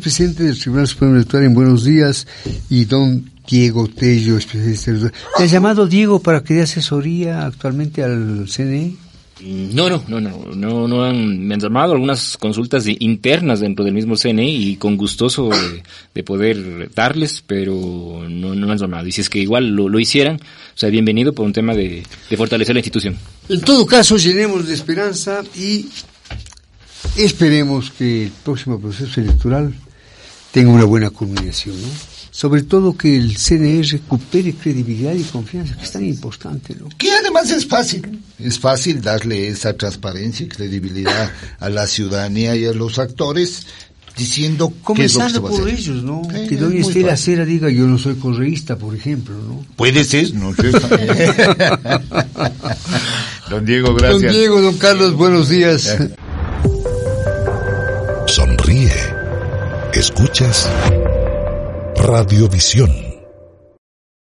presidente 0.01 0.44
del 0.44 0.59
Tribunal 0.59 0.86
Supremo 0.86 1.14
Electoral 1.14 1.46
en 1.46 1.55
Buenos 1.55 1.84
Días 1.84 2.26
y 2.68 2.84
don 2.84 3.30
Diego 3.49 3.88
Tello, 3.88 4.36
especialista. 4.36 5.11
¿Te 5.36 5.44
has 5.44 5.51
llamado 5.51 5.86
Diego 5.86 6.20
para 6.20 6.42
que 6.42 6.55
dé 6.55 6.62
asesoría 6.62 7.46
actualmente 7.46 8.03
al 8.03 8.46
CNE? 8.49 8.94
No, 9.40 9.88
no, 9.88 10.03
no, 10.09 10.20
no, 10.20 10.36
no, 10.55 10.88
no 10.88 11.05
han, 11.05 11.46
me 11.46 11.55
han 11.55 11.61
llamado 11.61 11.92
algunas 11.92 12.36
consultas 12.36 12.84
internas 12.86 13.61
dentro 13.61 13.84
del 13.84 13.94
mismo 13.94 14.16
CNE 14.16 14.51
y 14.51 14.76
con 14.76 14.96
gustoso 14.96 15.49
de, 16.12 16.22
poder 16.24 16.90
darles, 16.92 17.42
pero 17.46 18.26
no, 18.28 18.55
no 18.55 18.72
han 18.72 18.78
llamado. 18.78 19.07
Y 19.07 19.12
si 19.12 19.20
es 19.20 19.30
que 19.30 19.38
igual 19.38 19.68
lo, 19.68 19.88
lo 19.88 20.01
hicieran, 20.01 20.36
o 20.36 20.78
sea, 20.78 20.90
bienvenido 20.90 21.32
por 21.32 21.46
un 21.46 21.53
tema 21.53 21.72
de, 21.74 22.03
de 22.28 22.36
fortalecer 22.36 22.74
la 22.74 22.80
institución. 22.80 23.16
En 23.49 23.61
todo 23.61 23.86
caso, 23.86 24.16
llenemos 24.16 24.66
de 24.66 24.74
esperanza 24.74 25.42
y 25.57 25.88
esperemos 27.16 27.92
que 27.92 28.24
el 28.24 28.32
próximo 28.44 28.80
proceso 28.80 29.20
electoral 29.20 29.72
tenga 30.51 30.70
una 30.70 30.84
buena 30.84 31.11
culminación, 31.11 31.80
¿no? 31.80 31.88
Sobre 32.39 32.62
todo 32.62 32.97
que 32.97 33.16
el 33.16 33.36
CNE 33.36 33.82
recupere 33.82 34.55
credibilidad 34.55 35.12
y 35.12 35.24
confianza, 35.24 35.76
que 35.76 35.82
es 35.82 35.91
tan 35.91 36.05
importante. 36.05 36.76
¿no? 36.78 36.89
Que 36.97 37.11
además 37.11 37.51
es 37.51 37.66
fácil, 37.66 38.22
es 38.39 38.61
fácil 38.61 39.03
darle 39.03 39.49
esa 39.49 39.72
transparencia 39.72 40.47
y 40.47 40.49
credibilidad 40.49 41.32
a 41.59 41.68
la 41.68 41.89
ciudadanía 41.89 42.55
y 42.55 42.64
a 42.64 42.72
los 42.72 43.01
actores 43.01 43.66
diciendo 44.16 44.72
comenzando 44.84 45.43
qué 45.43 45.49
es 45.49 45.53
lo 45.53 45.57
que 45.57 45.62
por 45.62 45.68
ellos 45.68 46.03
no 46.05 46.22
que 46.49 46.57
doña 46.57 46.80
Estela 46.80 47.16
Cera 47.16 47.45
diga 47.45 47.70
yo 47.70 47.86
no 47.86 47.99
soy 47.99 48.16
correísta 48.16 48.76
por 48.76 48.93
ejemplo 48.97 49.36
no 49.36 49.64
puede 49.76 50.03
ser 50.03 50.34
no 50.34 50.53
sé 50.55 50.72
don 53.51 53.64
Diego 53.64 53.95
gracias. 53.95 54.22
Don 54.22 54.32
Diego 54.32 54.61
don 54.61 54.76
Carlos 54.76 55.14
buenos 55.14 55.49
días. 55.49 55.97
Sonríe. 58.26 58.91
Escuchas 59.93 60.68
Radiovisión 61.99 63.07